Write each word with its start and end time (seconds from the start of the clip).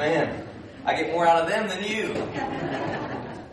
Amen. 0.00 0.48
I 0.86 0.94
get 0.94 1.12
more 1.12 1.26
out 1.26 1.42
of 1.42 1.48
them 1.48 1.68
than 1.68 1.84
you. 1.84 2.14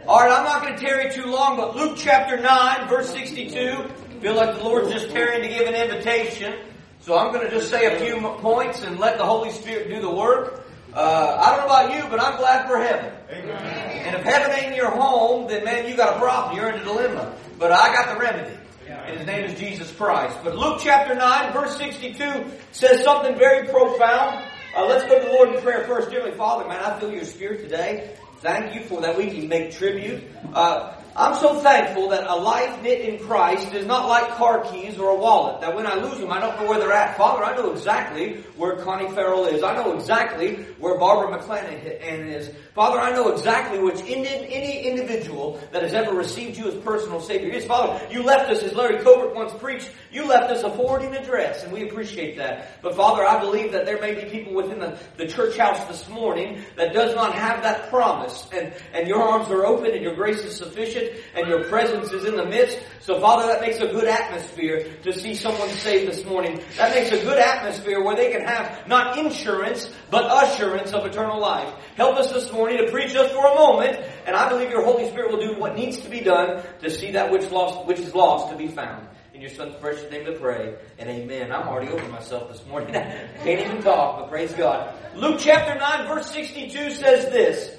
All 0.07 0.19
right, 0.19 0.31
I'm 0.31 0.45
not 0.45 0.61
going 0.61 0.75
to 0.75 0.79
tarry 0.79 1.11
too 1.11 1.25
long, 1.25 1.57
but 1.57 1.75
Luke 1.75 1.97
chapter 1.97 2.39
9, 2.39 2.87
verse 2.87 3.09
62. 3.09 3.83
Feel 4.21 4.33
like 4.33 4.55
the 4.55 4.63
Lord's 4.63 4.91
just 4.91 5.09
tarrying 5.09 5.41
to 5.43 5.49
give 5.49 5.67
an 5.67 5.75
invitation. 5.75 6.55
So 7.01 7.17
I'm 7.17 7.33
going 7.33 7.45
to 7.45 7.51
just 7.51 7.69
say 7.69 7.93
a 7.93 7.99
few 7.99 8.21
points 8.39 8.83
and 8.83 8.97
let 8.97 9.17
the 9.17 9.25
Holy 9.25 9.51
Spirit 9.51 9.89
do 9.89 9.99
the 9.99 10.09
work. 10.09 10.63
Uh, 10.93 11.37
I 11.39 11.49
don't 11.49 11.59
know 11.59 11.65
about 11.65 11.93
you, 11.93 12.09
but 12.09 12.21
I'm 12.21 12.37
glad 12.37 12.67
for 12.67 12.77
heaven. 12.77 13.11
Amen. 13.29 14.07
And 14.07 14.15
if 14.15 14.23
heaven 14.23 14.51
ain't 14.57 14.75
your 14.75 14.89
home, 14.89 15.49
then 15.49 15.65
man, 15.65 15.89
you 15.89 15.97
got 15.97 16.15
a 16.15 16.19
problem. 16.19 16.55
You're 16.55 16.69
in 16.69 16.81
a 16.81 16.83
dilemma. 16.85 17.35
But 17.59 17.73
I 17.73 17.93
got 17.93 18.13
the 18.13 18.19
remedy. 18.19 18.57
And 18.87 19.17
his 19.17 19.27
name 19.27 19.45
is 19.45 19.59
Jesus 19.59 19.89
Christ. 19.91 20.37
But 20.43 20.57
Luke 20.57 20.79
chapter 20.81 21.15
9, 21.15 21.53
verse 21.53 21.77
62 21.77 22.45
says 22.71 23.03
something 23.03 23.37
very 23.37 23.67
profound. 23.67 24.43
Uh, 24.75 24.85
let's 24.85 25.05
go 25.07 25.19
to 25.19 25.25
the 25.25 25.31
Lord 25.31 25.49
in 25.55 25.61
prayer 25.61 25.85
first. 25.85 26.09
Dearly 26.09 26.31
Father, 26.31 26.67
man, 26.67 26.83
I 26.83 26.99
feel 26.99 27.11
your 27.11 27.23
spirit 27.23 27.61
today. 27.61 28.15
Thank 28.41 28.75
you 28.75 28.81
for 28.81 29.01
that 29.01 29.17
we 29.17 29.31
can 29.31 29.47
make 29.47 29.71
tribute. 29.71 30.23
Uh, 30.53 30.96
I'm 31.17 31.33
so 31.33 31.59
thankful 31.61 32.09
that 32.09 32.27
a 32.27 32.35
life 32.35 32.83
knit 32.83 33.01
in 33.01 33.25
Christ 33.25 33.73
is 33.73 33.87
not 33.87 34.07
like 34.07 34.35
car 34.35 34.63
keys 34.71 34.99
or 34.99 35.09
a 35.09 35.15
wallet, 35.15 35.61
that 35.61 35.75
when 35.75 35.87
I 35.87 35.95
lose 35.95 36.19
them, 36.19 36.31
I 36.31 36.39
don't 36.39 36.55
know 36.61 36.69
where 36.69 36.77
they're 36.77 36.93
at. 36.93 37.17
Father, 37.17 37.43
I 37.43 37.55
know 37.55 37.71
exactly 37.71 38.43
where 38.55 38.75
Connie 38.75 39.09
Farrell 39.09 39.45
is. 39.45 39.63
I 39.63 39.73
know 39.73 39.95
exactly 39.95 40.57
where 40.77 40.95
Barbara 40.99 41.39
McClanahan 41.39 42.27
is. 42.27 42.51
Father, 42.75 42.99
I 42.99 43.13
know 43.13 43.29
exactly 43.29 43.79
which 43.79 43.99
any 44.01 44.83
individual 44.83 45.59
that 45.71 45.81
has 45.81 45.95
ever 45.95 46.13
received 46.13 46.55
you 46.55 46.67
as 46.67 46.75
personal 46.83 47.19
Savior 47.19 47.49
is. 47.49 47.65
Father, 47.65 47.99
you 48.11 48.21
left 48.21 48.51
us, 48.51 48.61
as 48.61 48.75
Larry 48.75 49.03
Covert 49.03 49.33
once 49.33 49.51
preached, 49.53 49.89
you 50.11 50.27
left 50.27 50.51
us 50.51 50.61
a 50.61 50.69
forwarding 50.69 51.15
address, 51.15 51.63
and 51.63 51.73
we 51.73 51.89
appreciate 51.89 52.37
that. 52.37 52.79
But 52.83 52.95
Father, 52.95 53.25
I 53.25 53.39
believe 53.39 53.71
that 53.71 53.87
there 53.87 53.99
may 53.99 54.13
be 54.13 54.29
people 54.29 54.53
within 54.53 54.77
the, 54.77 54.99
the 55.17 55.25
church 55.25 55.57
house 55.57 55.83
this 55.85 56.07
morning 56.09 56.61
that 56.75 56.93
does 56.93 57.15
not 57.15 57.33
have 57.33 57.63
that 57.63 57.89
promise, 57.89 58.47
and, 58.53 58.71
and 58.93 59.07
your 59.07 59.23
arms 59.23 59.49
are 59.49 59.65
open 59.65 59.93
and 59.93 60.03
your 60.03 60.13
grace 60.13 60.43
is 60.43 60.55
sufficient 60.55 61.06
and 61.35 61.47
your 61.47 61.63
presence 61.65 62.11
is 62.11 62.25
in 62.25 62.35
the 62.35 62.45
midst. 62.45 62.79
So 63.01 63.19
Father, 63.19 63.47
that 63.47 63.61
makes 63.61 63.79
a 63.79 63.87
good 63.87 64.07
atmosphere 64.07 64.87
to 65.03 65.13
see 65.13 65.33
someone 65.33 65.69
saved 65.69 66.11
this 66.11 66.25
morning. 66.25 66.61
That 66.77 66.93
makes 66.93 67.11
a 67.11 67.23
good 67.23 67.37
atmosphere 67.37 68.03
where 68.03 68.15
they 68.15 68.31
can 68.31 68.41
have 68.41 68.87
not 68.87 69.17
insurance, 69.17 69.89
but 70.09 70.25
assurance 70.43 70.93
of 70.93 71.05
eternal 71.05 71.39
life. 71.39 71.73
Help 71.95 72.17
us 72.17 72.31
this 72.31 72.51
morning 72.51 72.77
to 72.77 72.91
preach 72.91 73.13
just 73.13 73.33
for 73.33 73.47
a 73.47 73.55
moment, 73.55 73.99
and 74.25 74.35
I 74.35 74.49
believe 74.49 74.69
your 74.69 74.83
Holy 74.83 75.09
Spirit 75.09 75.31
will 75.31 75.39
do 75.39 75.59
what 75.59 75.75
needs 75.75 75.97
to 75.99 76.09
be 76.09 76.19
done 76.19 76.63
to 76.81 76.89
see 76.89 77.11
that 77.11 77.31
which 77.31 77.49
lost, 77.51 77.87
which 77.87 77.99
is 77.99 78.13
lost 78.13 78.51
to 78.51 78.57
be 78.57 78.67
found. 78.67 79.07
In 79.33 79.41
your 79.41 79.51
son's 79.51 79.75
precious 79.75 80.09
name 80.09 80.25
to 80.25 80.31
pray, 80.33 80.75
and 80.97 81.07
amen. 81.09 81.51
I'm 81.51 81.67
already 81.67 81.91
over 81.91 82.07
myself 82.09 82.51
this 82.51 82.65
morning. 82.65 82.91
Can't 82.93 83.47
even 83.47 83.83
talk, 83.83 84.19
but 84.19 84.29
praise 84.29 84.51
God. 84.53 84.95
Luke 85.15 85.39
chapter 85.39 85.77
9 85.77 86.07
verse 86.07 86.31
62 86.31 86.91
says 86.91 87.25
this, 87.31 87.77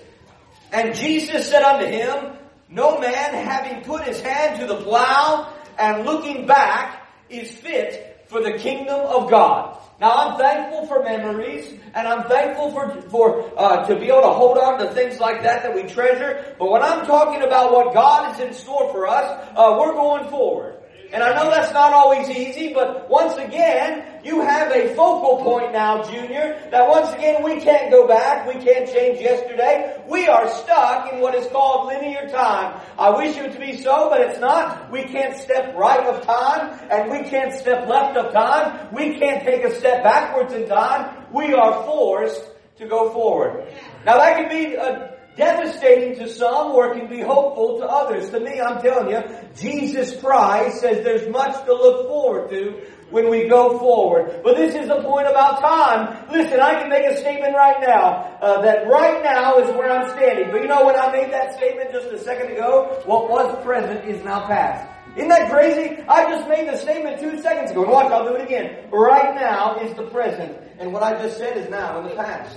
And 0.73 0.95
Jesus 0.95 1.49
said 1.49 1.63
unto 1.63 1.87
him, 1.87 2.39
no 2.69 2.99
man 2.99 3.35
having 3.35 3.83
put 3.83 4.05
his 4.05 4.21
hand 4.21 4.61
to 4.61 4.67
the 4.67 4.77
plow 4.83 5.53
and 5.79 6.05
looking 6.05 6.47
back 6.47 7.09
is 7.29 7.51
fit 7.51 8.25
for 8.29 8.43
the 8.43 8.53
kingdom 8.59 9.01
of 9.01 9.31
God. 9.31 9.79
Now 10.01 10.13
I'm 10.13 10.39
thankful 10.39 10.87
for 10.87 11.03
memories, 11.03 11.75
and 11.93 12.07
I'm 12.07 12.29
thankful 12.29 12.71
for 12.71 13.03
for 13.11 13.53
uh, 13.59 13.85
to 13.87 13.97
be 13.97 14.07
able 14.07 14.23
to 14.23 14.29
hold 14.29 14.57
on 14.57 14.79
to 14.79 14.91
things 14.95 15.19
like 15.19 15.43
that 15.43 15.65
that 15.65 15.75
we 15.75 15.83
treasure. 15.85 16.55
But 16.59 16.71
when 16.71 16.83
I'm 16.83 17.05
talking 17.05 17.43
about 17.43 17.73
what 17.73 17.93
God 17.95 18.35
is 18.35 18.41
in 18.47 18.55
store 18.55 18.93
for 18.93 19.09
us, 19.09 19.49
uh, 19.57 19.77
we're 19.81 19.95
going 19.95 20.31
forward. 20.31 20.77
And 21.11 21.23
I 21.23 21.35
know 21.35 21.51
that's 21.51 21.73
not 21.73 21.95
always 21.95 22.29
easy, 22.29 22.75
but 22.75 23.09
once 23.09 23.37
again, 23.39 24.05
you 24.23 24.43
have 24.43 24.71
a 24.73 24.95
focal 24.95 25.43
point 25.43 25.73
now, 25.73 26.03
Junior, 26.03 26.61
that 26.71 26.87
once 26.87 27.11
again 27.15 27.43
we 27.43 27.61
can't 27.61 27.91
go 27.91 28.07
back, 28.07 28.47
we 28.47 28.63
can't 28.63 28.87
change 28.87 29.19
yesterday. 29.19 30.03
We 30.07 30.29
are 30.29 30.49
stuck 30.51 31.11
in 31.11 31.21
what 31.21 31.35
is 31.35 31.47
called 31.47 31.87
linear 31.87 32.29
time. 32.29 32.79
I 32.99 33.09
wish 33.11 33.37
it 33.39 33.53
to 33.55 33.59
be 33.59 33.81
so, 33.81 34.11
but 34.11 34.21
it's 34.21 34.39
not. 34.39 34.93
We 34.93 35.05
can't 35.05 35.35
step 35.35 35.75
right 35.75 36.05
of 36.05 36.27
time, 36.27 36.79
and 36.91 37.11
we 37.11 37.29
can't 37.31 37.55
step 37.55 37.89
left 37.89 38.19
of 38.19 38.33
time. 38.35 38.95
We 38.95 39.19
can't 39.19 39.43
take 39.45 39.65
a 39.65 39.75
step 39.75 40.03
backwards 40.03 40.53
in 40.53 40.69
time. 40.69 41.25
We 41.33 41.55
are 41.55 41.85
forced 41.85 42.45
to 42.77 42.87
go 42.87 43.11
forward. 43.15 43.67
Now 44.05 44.19
that 44.19 44.37
can 44.37 44.49
be 44.51 44.75
a 44.75 45.18
devastating 45.39 46.17
to 46.17 46.29
some 46.29 46.73
or 46.73 46.93
it 46.93 46.99
can 46.99 47.09
be 47.09 47.21
hopeful 47.21 47.79
to 47.79 47.87
others. 47.87 48.29
To 48.31 48.41
me, 48.41 48.61
I'm 48.61 48.83
telling 48.83 49.11
you, 49.11 49.23
Jesus 49.57 50.21
Christ 50.21 50.81
says 50.81 51.05
there's 51.05 51.29
much 51.31 51.65
to 51.65 51.73
look 51.73 52.09
forward 52.09 52.51
to 52.51 52.83
when 53.11 53.31
we 53.31 53.49
go 53.49 53.79
forward. 53.79 54.43
But 54.43 54.57
this 54.57 54.75
is 54.75 54.89
the 54.89 55.01
point 55.03 55.29
about 55.29 55.61
time. 55.61 56.29
Listen, 56.31 56.61
I 56.61 56.75
can 56.75 56.91
make 56.91 57.05
a 57.07 57.17
statement 57.17 57.55
right 57.55 57.81
now 57.81 58.37
uh, 58.43 58.61
that 58.63 58.87
right 58.89 59.23
now 59.23 59.59
is 59.59 59.71
where 59.77 59.91
I'm 59.91 60.11
standing. 60.11 60.51
But 60.51 60.61
you 60.61 60.69
know 60.69 60.85
when 60.85 60.97
I 60.97 61.11
made 61.13 61.33
that 61.33 61.55
statement 61.55 61.93
just 61.93 62.09
a 62.09 62.19
second 62.19 62.53
ago? 62.53 63.01
What 63.07 63.31
was 63.31 63.65
present 63.65 64.07
is 64.07 64.23
now 64.25 64.47
past. 64.47 64.95
Isn't 65.17 65.31
that 65.31 65.51
crazy? 65.51 66.03
I 66.07 66.31
just 66.31 66.49
made 66.49 66.69
the 66.69 66.77
statement 66.77 67.21
two 67.21 67.41
seconds 67.41 67.71
ago. 67.71 67.83
And 67.83 67.91
watch, 67.91 68.13
I'll 68.13 68.29
do 68.29 68.37
it 68.37 68.43
again. 68.43 68.89
Right 68.93 69.35
now 69.35 69.81
is 69.81 69.95
the 69.97 70.05
present. 70.05 70.57
And 70.79 70.93
what 70.93 71.03
I 71.03 71.21
just 71.21 71.39
said 71.39 71.57
is 71.57 71.69
now 71.71 72.01
in 72.01 72.09
the 72.09 72.15
past. 72.15 72.57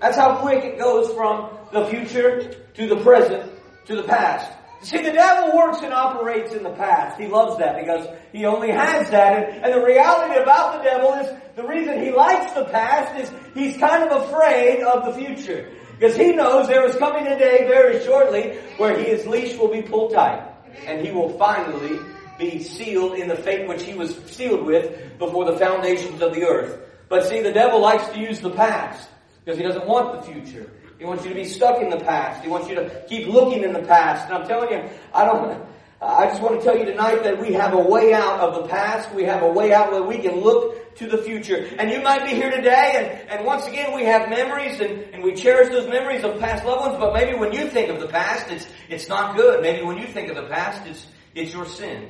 That's 0.00 0.16
how 0.16 0.36
quick 0.36 0.64
it 0.64 0.78
goes 0.78 1.12
from 1.14 1.57
the 1.72 1.86
future 1.86 2.54
to 2.74 2.86
the 2.88 2.96
present 2.96 3.52
to 3.86 3.96
the 3.96 4.02
past. 4.02 4.52
See, 4.80 5.02
the 5.02 5.10
devil 5.10 5.56
works 5.56 5.80
and 5.82 5.92
operates 5.92 6.52
in 6.52 6.62
the 6.62 6.70
past. 6.70 7.20
He 7.20 7.26
loves 7.26 7.58
that 7.58 7.80
because 7.80 8.06
he 8.32 8.44
only 8.44 8.70
has 8.70 9.10
that. 9.10 9.36
And, 9.36 9.64
and, 9.64 9.74
the 9.74 9.84
reality 9.84 10.40
about 10.40 10.78
the 10.78 10.84
devil 10.84 11.14
is 11.14 11.32
the 11.56 11.66
reason 11.66 12.00
he 12.00 12.12
likes 12.12 12.52
the 12.52 12.64
past 12.66 13.18
is 13.18 13.32
he's 13.54 13.76
kind 13.76 14.08
of 14.08 14.22
afraid 14.22 14.84
of 14.84 15.04
the 15.04 15.20
future. 15.20 15.72
Because 15.98 16.16
he 16.16 16.30
knows 16.30 16.68
there 16.68 16.86
is 16.86 16.94
coming 16.94 17.26
a 17.26 17.36
day 17.36 17.66
very 17.66 18.04
shortly 18.04 18.56
where 18.76 18.96
he, 18.96 19.04
his 19.06 19.26
leash 19.26 19.56
will 19.58 19.72
be 19.72 19.82
pulled 19.82 20.12
tight. 20.12 20.44
And 20.86 21.04
he 21.04 21.10
will 21.10 21.36
finally 21.36 21.98
be 22.38 22.62
sealed 22.62 23.14
in 23.14 23.26
the 23.26 23.34
fate 23.34 23.66
which 23.66 23.82
he 23.82 23.94
was 23.94 24.14
sealed 24.26 24.64
with 24.64 25.18
before 25.18 25.44
the 25.44 25.58
foundations 25.58 26.22
of 26.22 26.32
the 26.32 26.44
earth. 26.44 26.78
But 27.08 27.24
see, 27.24 27.40
the 27.42 27.52
devil 27.52 27.80
likes 27.80 28.06
to 28.10 28.18
use 28.20 28.38
the 28.40 28.50
past 28.50 29.08
because 29.44 29.58
he 29.58 29.64
doesn't 29.64 29.86
want 29.86 30.20
the 30.24 30.32
future. 30.32 30.70
He 30.98 31.04
wants 31.04 31.24
you 31.24 31.30
to 31.30 31.34
be 31.34 31.44
stuck 31.44 31.80
in 31.80 31.90
the 31.90 32.00
past. 32.00 32.42
He 32.42 32.48
wants 32.48 32.68
you 32.68 32.74
to 32.74 33.04
keep 33.08 33.28
looking 33.28 33.62
in 33.62 33.72
the 33.72 33.82
past. 33.82 34.26
And 34.26 34.34
I'm 34.34 34.48
telling 34.48 34.70
you, 34.70 34.90
I 35.14 35.24
don't, 35.24 35.64
I 36.02 36.26
just 36.26 36.42
want 36.42 36.58
to 36.58 36.64
tell 36.64 36.76
you 36.76 36.84
tonight 36.84 37.22
that 37.22 37.40
we 37.40 37.52
have 37.52 37.72
a 37.72 37.78
way 37.78 38.12
out 38.12 38.40
of 38.40 38.62
the 38.62 38.68
past. 38.68 39.12
We 39.14 39.22
have 39.24 39.42
a 39.42 39.48
way 39.52 39.72
out 39.72 39.92
where 39.92 40.02
we 40.02 40.18
can 40.18 40.40
look 40.40 40.96
to 40.96 41.06
the 41.06 41.18
future. 41.18 41.68
And 41.78 41.90
you 41.90 42.00
might 42.00 42.24
be 42.24 42.34
here 42.34 42.50
today 42.50 42.94
and, 42.96 43.30
and 43.30 43.46
once 43.46 43.66
again 43.68 43.94
we 43.94 44.04
have 44.04 44.28
memories 44.28 44.80
and, 44.80 45.02
and 45.14 45.22
we 45.22 45.34
cherish 45.34 45.68
those 45.68 45.88
memories 45.88 46.24
of 46.24 46.40
past 46.40 46.64
loved 46.64 46.80
ones, 46.80 46.96
but 46.98 47.14
maybe 47.14 47.38
when 47.38 47.52
you 47.52 47.68
think 47.68 47.88
of 47.90 48.00
the 48.00 48.08
past, 48.08 48.50
it's, 48.50 48.66
it's 48.88 49.08
not 49.08 49.36
good. 49.36 49.62
Maybe 49.62 49.84
when 49.84 49.98
you 49.98 50.08
think 50.08 50.28
of 50.28 50.36
the 50.36 50.48
past, 50.48 50.84
it's, 50.86 51.06
it's 51.34 51.52
your 51.52 51.66
sin 51.66 52.08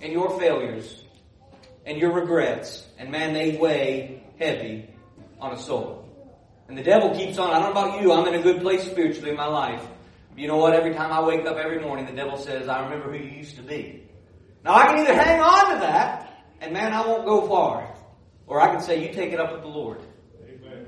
and 0.00 0.12
your 0.12 0.36
failures 0.40 1.04
and 1.84 1.98
your 1.98 2.12
regrets. 2.12 2.84
And 2.98 3.12
man, 3.12 3.32
they 3.32 3.56
weigh 3.56 4.24
heavy 4.38 4.90
on 5.40 5.52
a 5.52 5.58
soul. 5.58 6.05
And 6.68 6.76
the 6.76 6.82
devil 6.82 7.14
keeps 7.14 7.38
on. 7.38 7.50
I 7.50 7.60
don't 7.60 7.74
know 7.74 7.82
about 7.82 8.02
you. 8.02 8.12
I'm 8.12 8.26
in 8.26 8.34
a 8.34 8.42
good 8.42 8.60
place 8.60 8.84
spiritually 8.84 9.30
in 9.30 9.36
my 9.36 9.46
life. 9.46 9.86
You 10.36 10.48
know 10.48 10.56
what? 10.56 10.74
Every 10.74 10.92
time 10.92 11.12
I 11.12 11.22
wake 11.22 11.46
up 11.46 11.56
every 11.56 11.80
morning, 11.80 12.06
the 12.06 12.12
devil 12.12 12.36
says, 12.36 12.68
I 12.68 12.84
remember 12.84 13.10
who 13.10 13.24
you 13.24 13.30
used 13.30 13.56
to 13.56 13.62
be. 13.62 14.02
Now 14.64 14.74
I 14.74 14.86
can 14.86 14.98
either 14.98 15.14
hang 15.14 15.40
on 15.40 15.74
to 15.74 15.80
that, 15.80 16.44
and 16.60 16.72
man, 16.72 16.92
I 16.92 17.06
won't 17.06 17.24
go 17.24 17.46
far. 17.46 17.94
Or 18.46 18.60
I 18.60 18.68
can 18.70 18.80
say, 18.80 19.06
you 19.06 19.12
take 19.14 19.32
it 19.32 19.40
up 19.40 19.52
with 19.52 19.62
the 19.62 19.68
Lord. 19.68 20.00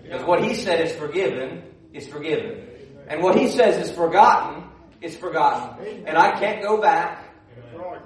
Because 0.02 0.24
what 0.24 0.42
he 0.42 0.54
said 0.54 0.86
is 0.86 0.94
forgiven, 0.94 1.62
is 1.92 2.06
forgiven. 2.06 2.66
And 3.08 3.22
what 3.22 3.36
he 3.36 3.48
says 3.48 3.88
is 3.88 3.94
forgotten, 3.94 4.64
is 5.00 5.16
forgotten. 5.16 6.06
And 6.06 6.16
I 6.16 6.38
can't 6.38 6.62
go 6.62 6.80
back, 6.80 7.34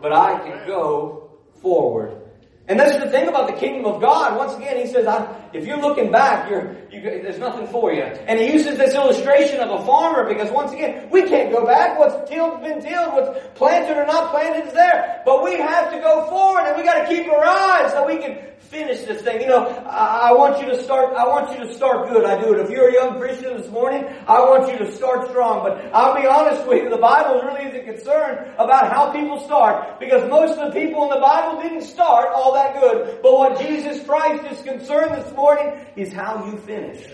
but 0.00 0.12
I 0.12 0.39
can 0.41 0.66
go 0.66 1.39
forward. 1.60 2.22
And 2.69 2.78
that's 2.78 2.97
the 2.97 3.11
thing 3.11 3.27
about 3.27 3.49
the 3.49 3.55
kingdom 3.55 3.87
of 3.87 4.00
God. 4.00 4.37
Once 4.37 4.55
again, 4.55 4.77
he 4.77 4.87
says, 4.87 5.05
if 5.53 5.67
you're 5.67 5.81
looking 5.81 6.12
back, 6.12 6.49
you're, 6.49 6.77
you, 6.93 7.00
there's 7.00 7.39
nothing 7.39 7.67
for 7.67 7.93
you. 7.93 8.03
And 8.03 8.39
he 8.39 8.53
uses 8.53 8.78
this 8.78 8.95
illustration 8.95 9.59
of 9.59 9.81
a 9.81 9.84
farmer 9.84 10.28
because 10.28 10.48
once 10.53 10.71
again, 10.72 11.09
we 11.10 11.28
can't 11.28 11.51
go 11.51 11.66
back. 11.66 11.98
What's 11.98 12.31
tilled's 12.31 12.63
been 12.63 12.81
tilled, 12.81 13.15
what's 13.15 13.41
planted 13.57 13.97
or 13.97 14.07
not 14.07 14.31
planted 14.31 14.69
is 14.69 14.72
there. 14.75 15.22
But 15.25 15.42
we 15.42 15.57
have 15.57 15.91
to 15.92 15.98
go 15.98 16.28
forward 16.28 16.69
and 16.69 16.77
we 16.77 16.84
got 16.84 17.03
to 17.03 17.09
keep 17.09 17.27
our 17.27 17.45
eyes 17.45 17.91
so 17.92 18.07
we 18.07 18.19
can 18.19 18.39
finish 18.70 19.03
this 19.03 19.22
thing. 19.22 19.41
You 19.41 19.48
know, 19.48 19.66
I, 19.66 20.30
I, 20.30 20.32
want 20.32 20.60
you 20.60 20.66
to 20.66 20.82
start, 20.82 21.14
I 21.14 21.26
want 21.26 21.59
you 21.59 21.66
to 21.66 21.74
start 21.74 22.09
good. 22.09 22.24
I 22.24 22.41
do 22.41 22.54
it. 22.54 22.60
If 22.60 22.70
you're 22.70 22.88
a 22.88 22.92
young 22.92 23.18
Christian 23.18 23.56
this 23.56 23.70
morning, 23.70 24.04
I 24.26 24.41
want 24.41 24.72
you 24.72 24.78
to 24.78 24.92
start 24.92 25.28
strong. 25.28 25.62
But 25.62 25.94
I'll 25.94 26.14
be 26.14 26.26
honest 26.26 26.66
with 26.66 26.82
you, 26.82 26.91
the 26.91 26.97
Bible 26.97 27.42
really 27.42 27.68
isn't 27.68 27.84
concerned 27.84 28.54
about 28.59 28.92
how 28.92 29.12
people 29.12 29.41
start 29.41 30.00
because 30.00 30.28
most 30.30 30.59
of 30.59 30.72
the 30.72 30.80
people 30.80 31.04
in 31.04 31.10
the 31.10 31.20
Bible 31.20 31.60
didn't 31.60 31.82
start 31.82 32.28
all 32.34 32.54
that 32.54 32.80
good. 32.80 33.20
But 33.22 33.32
what 33.32 33.60
Jesus 33.60 34.04
Christ 34.06 34.44
is 34.53 34.62
concerned 34.62 35.14
this 35.14 35.32
morning 35.34 35.74
is 35.97 36.12
how 36.12 36.47
you 36.47 36.56
finish. 36.59 37.06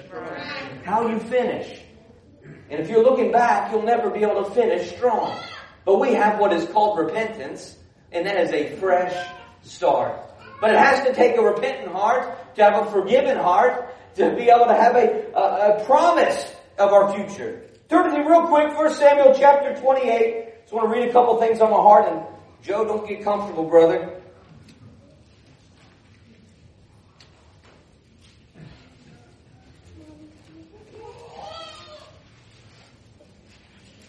How 0.84 1.08
you 1.08 1.18
finish. 1.18 1.80
And 2.70 2.80
if 2.80 2.90
you're 2.90 3.02
looking 3.02 3.32
back, 3.32 3.72
you'll 3.72 3.82
never 3.82 4.10
be 4.10 4.20
able 4.20 4.44
to 4.44 4.50
finish 4.50 4.94
strong. 4.94 5.38
But 5.84 6.00
we 6.00 6.12
have 6.14 6.38
what 6.38 6.52
is 6.52 6.66
called 6.66 6.98
repentance, 6.98 7.76
and 8.12 8.26
that 8.26 8.36
is 8.36 8.50
a 8.50 8.76
fresh 8.76 9.14
start. 9.62 10.20
But 10.60 10.70
it 10.72 10.78
has 10.78 11.06
to 11.06 11.14
take 11.14 11.36
a 11.36 11.42
repentant 11.42 11.92
heart, 11.92 12.56
to 12.56 12.64
have 12.64 12.86
a 12.86 12.90
forgiven 12.90 13.36
heart, 13.36 13.94
to 14.16 14.34
be 14.34 14.50
able 14.50 14.66
to 14.66 14.74
have 14.74 14.96
a, 14.96 15.32
a, 15.32 15.80
a 15.80 15.84
promise 15.84 16.52
of 16.78 16.92
our 16.92 17.14
future. 17.14 17.62
Turn 17.88 18.10
to 18.10 18.18
me 18.18 18.24
real 18.26 18.46
quick, 18.46 18.76
1 18.76 18.94
Samuel 18.94 19.34
chapter 19.38 19.80
28. 19.80 20.62
Just 20.62 20.72
want 20.72 20.92
to 20.92 20.98
read 20.98 21.08
a 21.08 21.12
couple 21.12 21.38
things 21.40 21.60
on 21.60 21.70
my 21.70 21.76
heart. 21.76 22.12
And 22.12 22.22
Joe, 22.62 22.84
don't 22.84 23.08
get 23.08 23.22
comfortable, 23.22 23.64
brother. 23.64 24.18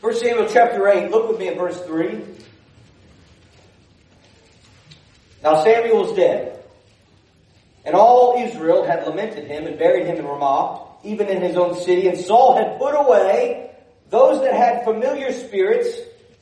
1 0.02 0.16
Samuel 0.16 0.48
chapter 0.52 0.88
8, 0.88 1.12
look 1.12 1.30
with 1.30 1.40
me 1.40 1.50
at 1.50 1.58
verse 1.58 1.80
3. 1.82 2.22
Now 5.44 5.64
Samuel 5.64 6.04
was 6.04 6.14
dead, 6.14 6.64
and 7.86 7.96
all 7.96 8.36
Israel 8.38 8.86
had 8.86 9.06
lamented 9.08 9.46
him 9.46 9.66
and 9.66 9.78
buried 9.78 10.06
him 10.06 10.18
in 10.18 10.26
Ramah, 10.26 10.86
even 11.04 11.28
in 11.28 11.42
his 11.42 11.56
own 11.56 11.80
city, 11.80 12.08
and 12.08 12.18
Saul 12.18 12.58
had 12.58 12.78
put 12.78 12.92
away 12.92 13.72
those 14.10 14.42
that 14.42 14.54
had 14.54 14.84
familiar 14.84 15.32
spirits 15.32 15.88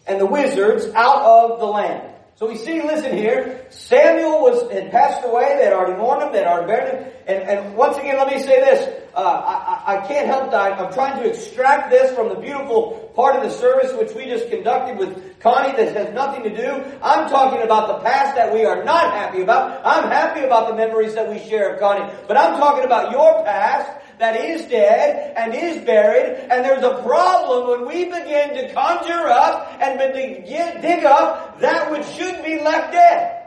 and 0.07 0.19
the 0.19 0.25
wizards 0.25 0.87
out 0.95 1.21
of 1.23 1.59
the 1.59 1.65
land. 1.65 2.13
So 2.37 2.47
we 2.47 2.55
see, 2.55 2.81
listen 2.83 3.17
here, 3.17 3.65
Samuel 3.71 4.41
was 4.41 4.71
had 4.71 4.91
passed 4.91 5.25
away, 5.25 5.57
they 5.57 5.63
had 5.63 5.73
already 5.73 5.97
mourned 5.97 6.21
him, 6.21 6.31
they 6.31 6.39
had 6.39 6.47
already 6.47 6.67
buried 6.67 6.93
him, 6.93 7.11
and, 7.25 7.43
and 7.43 7.75
once 7.75 7.97
again, 7.97 8.15
let 8.17 8.27
me 8.27 8.39
say 8.39 8.59
this, 8.59 8.87
uh, 9.15 9.19
I, 9.19 9.95
I, 9.95 10.07
can't 10.07 10.27
help 10.27 10.51
that, 10.51 10.79
I'm 10.79 10.93
trying 10.93 11.21
to 11.23 11.27
extract 11.27 11.89
this 11.89 12.13
from 12.13 12.29
the 12.29 12.35
beautiful 12.35 13.11
part 13.15 13.35
of 13.35 13.41
the 13.41 13.49
service 13.49 13.91
which 13.93 14.13
we 14.13 14.25
just 14.25 14.51
conducted 14.51 14.99
with 14.99 15.26
Connie 15.47 15.77
that 15.77 15.95
has 15.95 16.13
nothing 16.13 16.43
to 16.43 16.49
do. 16.49 16.83
I'm 17.01 17.29
talking 17.29 17.61
about 17.61 17.87
the 17.87 18.03
past 18.03 18.35
that 18.35 18.53
we 18.53 18.65
are 18.65 18.83
not 18.83 19.13
happy 19.13 19.41
about. 19.41 19.81
I'm 19.85 20.11
happy 20.11 20.41
about 20.41 20.67
the 20.67 20.75
memories 20.75 21.15
that 21.15 21.29
we 21.29 21.39
share 21.39 21.73
of 21.73 21.79
Connie, 21.79 22.11
but 22.27 22.35
I'm 22.35 22.59
talking 22.59 22.83
about 22.83 23.11
your 23.11 23.45
past 23.45 23.89
that 24.19 24.35
is 24.35 24.65
dead 24.65 25.33
and 25.37 25.53
is 25.53 25.85
buried, 25.85 26.49
and 26.51 26.65
there's 26.65 26.83
a 26.83 27.01
problem 27.01 27.69
when 27.69 27.87
we 27.87 28.05
begin 28.05 28.55
to 28.55 28.73
conjure 28.73 29.27
up 29.29 29.71
and 29.79 29.97
begin 29.97 30.75
to 30.75 30.81
dig 30.81 31.05
up 31.05 31.61
that 31.61 31.91
which 31.91 32.05
should 32.07 32.43
be 32.43 32.59
left 32.59 32.91
dead. 32.91 33.46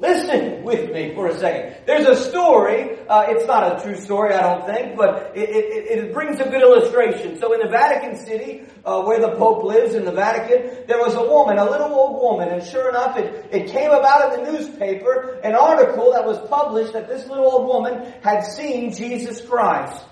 Listen 0.00 0.64
with 0.64 0.90
me 0.90 1.14
for 1.14 1.28
a 1.28 1.38
second. 1.38 1.76
There's 1.86 2.06
a 2.06 2.16
story. 2.16 2.98
Uh, 3.08 3.26
it's 3.28 3.46
not 3.46 3.78
a 3.78 3.82
true 3.82 3.94
story, 3.94 4.34
I 4.34 4.42
don't 4.42 4.66
think, 4.66 4.96
but 4.96 5.36
it, 5.36 5.48
it, 5.48 5.98
it 5.98 6.12
brings 6.12 6.40
a 6.40 6.44
good 6.44 6.62
illustration. 6.62 7.38
So 7.38 7.52
in 7.52 7.60
the 7.60 7.68
Vatican 7.68 8.16
City, 8.16 8.64
uh, 8.84 9.02
where 9.02 9.20
the 9.20 9.36
Pope 9.36 9.62
lives 9.62 9.94
in 9.94 10.04
the 10.04 10.12
Vatican, 10.12 10.84
there 10.88 10.98
was 10.98 11.14
a 11.14 11.22
woman, 11.22 11.58
a 11.58 11.70
little 11.70 11.94
old 11.94 12.20
woman, 12.20 12.48
and 12.48 12.62
sure 12.66 12.88
enough, 12.88 13.16
it, 13.16 13.46
it 13.52 13.68
came 13.70 13.90
about 13.90 14.34
in 14.34 14.44
the 14.44 14.52
newspaper, 14.52 15.38
an 15.44 15.54
article 15.54 16.12
that 16.12 16.26
was 16.26 16.38
published 16.48 16.92
that 16.94 17.06
this 17.06 17.28
little 17.28 17.46
old 17.46 17.66
woman 17.66 18.12
had 18.20 18.42
seen 18.42 18.92
Jesus 18.92 19.40
Christ. 19.40 20.04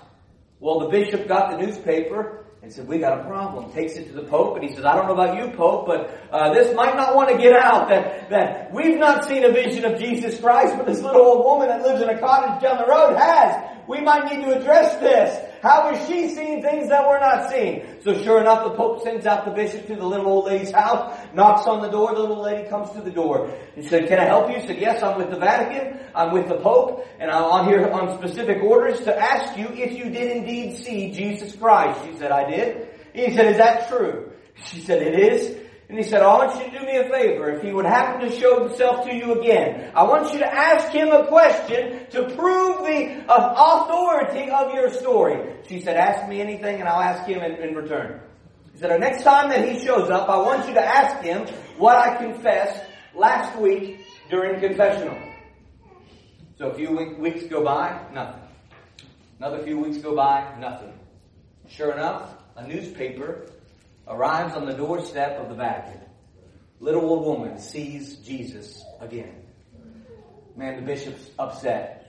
Well, 0.61 0.79
the 0.79 0.87
bishop 0.87 1.27
got 1.27 1.51
the 1.51 1.57
newspaper 1.57 2.42
and 2.63 2.71
said, 2.71 2.87
we 2.87 2.97
got 2.97 3.19
a 3.19 3.23
problem. 3.25 3.69
Takes 3.73 3.95
it 3.95 4.07
to 4.07 4.13
the 4.13 4.23
Pope, 4.23 4.55
and 4.55 4.63
he 4.63 4.73
says, 4.73 4.85
I 4.85 4.95
don't 4.95 5.07
know 5.07 5.21
about 5.21 5.37
you, 5.37 5.53
Pope, 5.55 5.85
but 5.85 6.17
uh, 6.31 6.53
this 6.53 6.73
might 6.73 6.95
not 6.95 7.13
want 7.13 7.29
to 7.29 7.37
get 7.37 7.51
out 7.51 7.89
that, 7.89 8.29
that 8.29 8.73
we've 8.73 8.97
not 8.97 9.25
seen 9.25 9.43
a 9.43 9.51
vision 9.51 9.83
of 9.83 9.99
Jesus 9.99 10.39
Christ, 10.39 10.77
but 10.77 10.85
this 10.85 11.01
little 11.01 11.21
old 11.21 11.45
woman 11.45 11.67
that 11.67 11.81
lives 11.81 12.01
in 12.01 12.07
a 12.07 12.17
cottage 12.17 12.63
down 12.63 12.77
the 12.77 12.87
road 12.87 13.17
has. 13.17 13.69
We 13.85 13.99
might 13.99 14.31
need 14.31 14.45
to 14.45 14.57
address 14.57 14.95
this. 15.01 15.52
How 15.63 15.91
is 15.91 16.07
she 16.09 16.27
seeing 16.27 16.61
things 16.61 16.89
that 16.89 17.07
we're 17.07 17.21
not 17.21 17.49
seeing? 17.49 17.85
So 18.03 18.21
sure 18.21 18.41
enough, 18.41 18.65
the 18.65 18.71
Pope 18.71 19.01
sends 19.01 19.25
out 19.25 19.45
the 19.45 19.51
bishop 19.51 19.87
to 19.87 19.95
the 19.95 20.05
little 20.05 20.27
old 20.27 20.45
lady's 20.45 20.71
house, 20.71 21.17
knocks 21.33 21.65
on 21.65 21.81
the 21.81 21.87
door, 21.87 22.13
the 22.13 22.19
little 22.19 22.43
lady 22.43 22.67
comes 22.67 22.89
to 22.91 22.99
the 22.99 23.09
door. 23.09 23.49
He 23.73 23.81
said, 23.81 24.09
can 24.09 24.19
I 24.19 24.25
help 24.25 24.49
you? 24.49 24.59
He 24.59 24.67
said, 24.67 24.77
yes, 24.77 25.01
I'm 25.01 25.17
with 25.17 25.29
the 25.29 25.39
Vatican, 25.39 26.01
I'm 26.13 26.33
with 26.33 26.49
the 26.49 26.57
Pope, 26.57 27.07
and 27.17 27.31
I'm 27.31 27.45
on 27.45 27.69
here 27.69 27.89
on 27.89 28.17
specific 28.17 28.61
orders 28.61 28.99
to 29.05 29.17
ask 29.17 29.57
you 29.57 29.69
if 29.69 29.97
you 29.97 30.09
did 30.09 30.35
indeed 30.35 30.75
see 30.83 31.13
Jesus 31.13 31.55
Christ. 31.55 32.01
She 32.05 32.17
said, 32.17 32.33
I 32.33 32.49
did. 32.49 32.89
He 33.13 33.33
said, 33.33 33.45
is 33.45 33.57
that 33.57 33.87
true? 33.87 34.33
She 34.65 34.81
said, 34.81 35.01
it 35.01 35.17
is. 35.17 35.62
And 35.93 36.03
he 36.03 36.09
said, 36.09 36.23
I 36.23 36.37
want 36.37 36.55
you 36.57 36.71
to 36.71 36.79
do 36.79 36.85
me 36.87 36.97
a 36.97 37.07
favor. 37.07 37.51
If 37.51 37.61
he 37.61 37.71
would 37.71 37.85
happen 37.85 38.27
to 38.27 38.35
show 38.35 38.67
himself 38.67 39.05
to 39.05 39.13
you 39.13 39.39
again, 39.39 39.91
I 39.93 40.01
want 40.01 40.33
you 40.33 40.39
to 40.39 40.51
ask 40.51 40.91
him 40.91 41.09
a 41.09 41.27
question 41.27 42.07
to 42.09 42.35
prove 42.35 42.79
the 42.79 43.23
uh, 43.31 43.83
authority 43.85 44.49
of 44.49 44.73
your 44.73 44.89
story. 44.91 45.53
She 45.67 45.81
said, 45.81 45.95
ask 45.95 46.27
me 46.27 46.41
anything 46.41 46.79
and 46.79 46.89
I'll 46.89 46.99
ask 46.99 47.27
him 47.27 47.43
in, 47.43 47.61
in 47.61 47.75
return. 47.75 48.21
He 48.71 48.79
said, 48.79 48.89
the 48.89 48.97
next 48.97 49.21
time 49.21 49.49
that 49.49 49.69
he 49.69 49.85
shows 49.85 50.09
up, 50.09 50.29
I 50.29 50.37
want 50.37 50.67
you 50.67 50.73
to 50.73 50.83
ask 50.83 51.23
him 51.23 51.45
what 51.77 51.95
I 51.95 52.15
confessed 52.15 52.83
last 53.13 53.55
week 53.59 54.03
during 54.31 54.59
confessional. 54.59 55.21
So 56.57 56.69
a 56.69 56.73
few 56.73 56.89
weeks 57.19 57.43
go 57.43 57.63
by, 57.63 58.03
nothing. 58.11 58.41
Another 59.37 59.61
few 59.61 59.77
weeks 59.77 59.97
go 59.97 60.15
by, 60.15 60.55
nothing. 60.59 60.93
Sure 61.69 61.91
enough, 61.91 62.33
a 62.55 62.67
newspaper 62.67 63.45
arrives 64.07 64.55
on 64.55 64.65
the 64.65 64.73
doorstep 64.73 65.39
of 65.39 65.49
the 65.49 65.55
Vatican. 65.55 66.01
Little 66.79 67.01
old 67.01 67.25
woman 67.25 67.59
sees 67.59 68.17
Jesus 68.17 68.83
again. 68.99 69.35
Man, 70.55 70.75
the 70.75 70.81
bishop's 70.81 71.31
upset. 71.39 71.99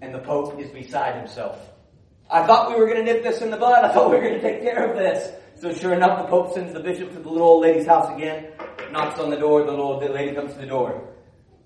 And 0.00 0.14
the 0.14 0.20
Pope 0.20 0.58
is 0.60 0.70
beside 0.70 1.16
himself. 1.16 1.58
I 2.30 2.46
thought 2.46 2.70
we 2.70 2.76
were 2.76 2.86
going 2.86 3.04
to 3.04 3.12
nip 3.12 3.22
this 3.22 3.40
in 3.40 3.50
the 3.50 3.56
bud. 3.56 3.84
I 3.84 3.92
thought 3.92 4.10
we 4.10 4.16
were 4.16 4.22
going 4.22 4.34
to 4.34 4.40
take 4.40 4.62
care 4.62 4.90
of 4.90 4.96
this. 4.96 5.32
So 5.60 5.72
sure 5.72 5.92
enough, 5.92 6.22
the 6.22 6.28
Pope 6.28 6.54
sends 6.54 6.72
the 6.72 6.80
bishop 6.80 7.12
to 7.12 7.18
the 7.18 7.28
little 7.28 7.48
old 7.48 7.62
lady's 7.62 7.86
house 7.86 8.14
again, 8.14 8.52
knocks 8.92 9.18
on 9.18 9.30
the 9.30 9.36
door, 9.36 9.64
the 9.64 9.70
little 9.70 9.86
old 9.86 10.02
lady 10.02 10.34
comes 10.34 10.52
to 10.52 10.60
the 10.60 10.66
door. 10.66 11.08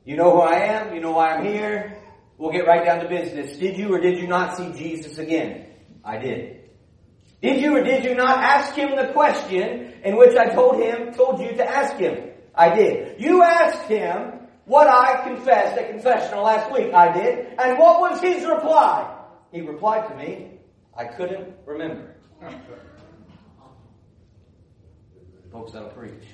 You 0.05 0.17
know 0.17 0.33
who 0.33 0.41
I 0.41 0.55
am? 0.61 0.95
You 0.95 1.01
know 1.01 1.13
why 1.13 1.35
I'm 1.35 1.45
here? 1.45 1.99
We'll 2.39 2.53
get 2.53 2.67
right 2.67 2.85
down 2.85 3.01
to 3.01 3.09
business. 3.09 3.59
Did 3.59 3.77
you 3.77 3.95
or 3.95 4.01
did 4.01 4.19
you 4.19 4.27
not 4.27 4.57
see 4.57 4.73
Jesus 4.73 5.19
again? 5.19 5.67
I 6.05 6.19
did. 6.19 6.62
Did 7.43 7.61
you 7.61 7.77
or 7.77 7.83
did 7.83 8.05
you 8.05 8.15
not 8.15 8.39
ask 8.39 8.75
him 8.75 8.95
the 8.95 9.13
question 9.13 9.95
in 10.05 10.17
which 10.17 10.37
I 10.37 10.47
told 10.47 10.81
him, 10.81 11.13
told 11.13 11.41
you 11.41 11.51
to 11.57 11.69
ask 11.69 11.97
him? 11.97 12.31
I 12.55 12.75
did. 12.75 13.21
You 13.21 13.43
asked 13.43 13.89
him 13.89 14.47
what 14.65 14.87
I 14.87 15.25
confessed 15.25 15.77
at 15.77 15.91
confessional 15.91 16.45
last 16.45 16.71
week. 16.73 16.95
I 16.95 17.13
did. 17.13 17.49
And 17.59 17.79
what 17.79 18.01
was 18.01 18.21
his 18.21 18.47
reply? 18.47 19.19
He 19.51 19.61
replied 19.61 20.09
to 20.09 20.15
me, 20.15 20.53
I 20.97 21.05
couldn't 21.05 21.53
remember. 21.67 22.15
Folks, 25.51 25.73
that'll 25.73 25.89
preach. 25.91 26.25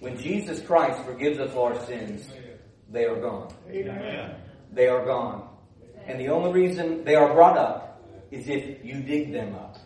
When 0.00 0.18
Jesus 0.18 0.60
Christ 0.60 1.04
forgives 1.04 1.38
us 1.38 1.54
our 1.54 1.78
sins, 1.86 2.28
they 2.90 3.04
are 3.04 3.20
gone. 3.20 3.52
Amen. 3.70 4.34
They 4.72 4.88
are 4.88 5.04
gone. 5.04 5.48
And 6.06 6.18
the 6.18 6.28
only 6.28 6.52
reason 6.52 7.04
they 7.04 7.14
are 7.14 7.32
brought 7.32 7.56
up 7.56 7.87
is 8.30 8.48
if 8.48 8.84
you 8.84 9.00
dig 9.00 9.32
them 9.32 9.54
up. 9.54 9.78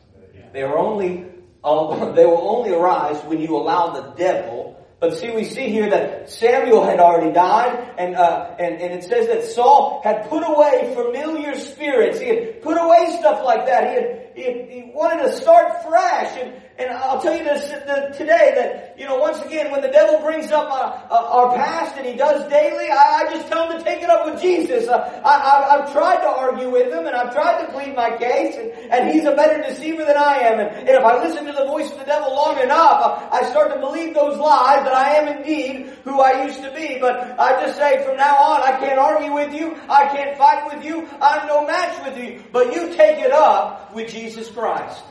They 0.52 0.62
are 0.62 0.76
only, 0.76 1.24
uh, 1.64 2.12
they 2.12 2.26
will 2.26 2.48
only 2.48 2.72
arise 2.72 3.22
when 3.24 3.40
you 3.40 3.56
allow 3.56 3.90
the 3.90 4.10
devil 4.16 4.72
but 5.02 5.16
see, 5.16 5.32
we 5.32 5.42
see 5.42 5.68
here 5.68 5.90
that 5.90 6.30
Samuel 6.30 6.84
had 6.84 7.00
already 7.00 7.32
died, 7.32 7.96
and, 7.98 8.14
uh, 8.14 8.54
and, 8.56 8.80
and 8.80 8.92
it 8.92 9.02
says 9.02 9.26
that 9.26 9.42
Saul 9.42 10.00
had 10.04 10.28
put 10.30 10.44
away 10.46 10.94
familiar 10.94 11.56
spirits. 11.56 12.20
He 12.20 12.28
had 12.28 12.62
put 12.62 12.76
away 12.78 13.16
stuff 13.18 13.44
like 13.44 13.66
that. 13.66 13.82
He 13.88 13.94
had, 13.96 14.30
he, 14.36 14.74
he 14.74 14.92
wanted 14.94 15.24
to 15.24 15.32
start 15.32 15.82
fresh, 15.82 16.38
and, 16.38 16.54
and 16.78 16.90
I'll 16.90 17.20
tell 17.20 17.36
you 17.36 17.44
this 17.44 17.68
today 18.16 18.52
that, 18.56 18.98
you 18.98 19.04
know, 19.04 19.16
once 19.16 19.38
again, 19.42 19.70
when 19.70 19.82
the 19.82 19.88
devil 19.88 20.20
brings 20.20 20.50
up 20.50 20.70
uh, 20.70 21.12
uh, 21.12 21.28
our 21.28 21.54
past, 21.54 21.96
and 21.96 22.06
he 22.06 22.14
does 22.14 22.48
daily, 22.48 22.88
I, 22.90 23.28
just 23.30 23.48
tell 23.48 23.70
him 23.70 23.78
to 23.78 23.84
take 23.84 24.02
it 24.02 24.08
up 24.08 24.24
with 24.24 24.40
Jesus. 24.40 24.88
Uh, 24.88 25.22
I, 25.24 25.76
have 25.78 25.92
tried 25.92 26.20
to 26.20 26.28
argue 26.28 26.70
with 26.70 26.92
him, 26.92 27.06
and 27.06 27.14
I've 27.14 27.32
tried 27.34 27.66
to 27.66 27.72
plead 27.72 27.94
my 27.94 28.16
case, 28.16 28.56
and, 28.56 28.70
and 28.90 29.10
he's 29.10 29.24
a 29.24 29.36
better 29.36 29.62
deceiver 29.62 30.04
than 30.04 30.16
I 30.16 30.38
am. 30.38 30.60
And, 30.60 30.88
and 30.88 30.88
if 30.88 31.04
I 31.04 31.22
listen 31.22 31.44
to 31.44 31.52
the 31.52 31.66
voice 31.66 31.90
of 31.92 31.98
the 31.98 32.04
devil 32.04 32.34
long 32.34 32.58
enough, 32.58 33.28
I 33.30 33.44
start 33.50 33.74
to 33.74 33.78
believe 33.78 34.14
those 34.14 34.38
lies 34.38 34.84
that 34.84 34.94
I 34.94 35.16
am 35.16 35.36
indeed 35.36 35.92
who 36.04 36.20
I 36.20 36.46
used 36.46 36.62
to 36.62 36.72
be. 36.72 36.98
But 37.00 37.38
I 37.38 37.60
just 37.64 37.76
say 37.76 38.02
from 38.04 38.16
now 38.16 38.36
on, 38.36 38.62
I 38.62 38.78
can't 38.78 38.98
argue 38.98 39.32
with 39.32 39.52
you, 39.52 39.76
I 39.88 40.08
can't 40.08 40.38
fight 40.38 40.74
with 40.74 40.84
you, 40.84 41.06
I'm 41.20 41.46
no 41.46 41.66
match 41.66 42.02
with 42.04 42.16
you. 42.16 42.42
But 42.50 42.74
you 42.74 42.94
take 42.94 43.18
it 43.18 43.32
up 43.32 43.94
with 43.94 44.10
Jesus 44.10 44.50
Christ. 44.50 45.02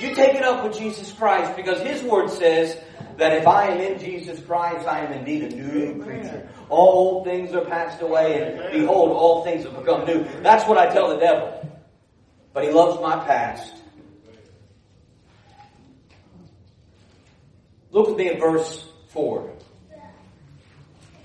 You 0.00 0.14
take 0.14 0.34
it 0.34 0.42
up 0.42 0.62
with 0.62 0.76
Jesus 0.78 1.12
Christ 1.12 1.56
because 1.56 1.80
His 1.80 2.02
Word 2.02 2.30
says 2.30 2.78
that 3.16 3.32
if 3.32 3.46
I 3.46 3.68
am 3.68 3.80
in 3.80 3.98
Jesus 3.98 4.40
Christ, 4.40 4.86
I 4.86 5.00
am 5.00 5.12
indeed 5.12 5.44
a 5.44 5.56
new 5.56 6.02
creature. 6.02 6.48
All 6.68 7.24
things 7.24 7.54
are 7.54 7.64
passed 7.64 8.02
away 8.02 8.42
and 8.42 8.72
behold, 8.72 9.10
all 9.12 9.42
things 9.42 9.64
have 9.64 9.76
become 9.76 10.04
new. 10.04 10.24
That's 10.42 10.68
what 10.68 10.76
I 10.76 10.92
tell 10.92 11.08
the 11.08 11.16
devil. 11.16 11.66
But 12.52 12.64
he 12.64 12.70
loves 12.70 13.00
my 13.00 13.24
past. 13.24 13.74
Look 17.90 18.08
with 18.08 18.18
me 18.18 18.28
at 18.28 18.38
verse 18.38 18.86
4. 19.08 19.50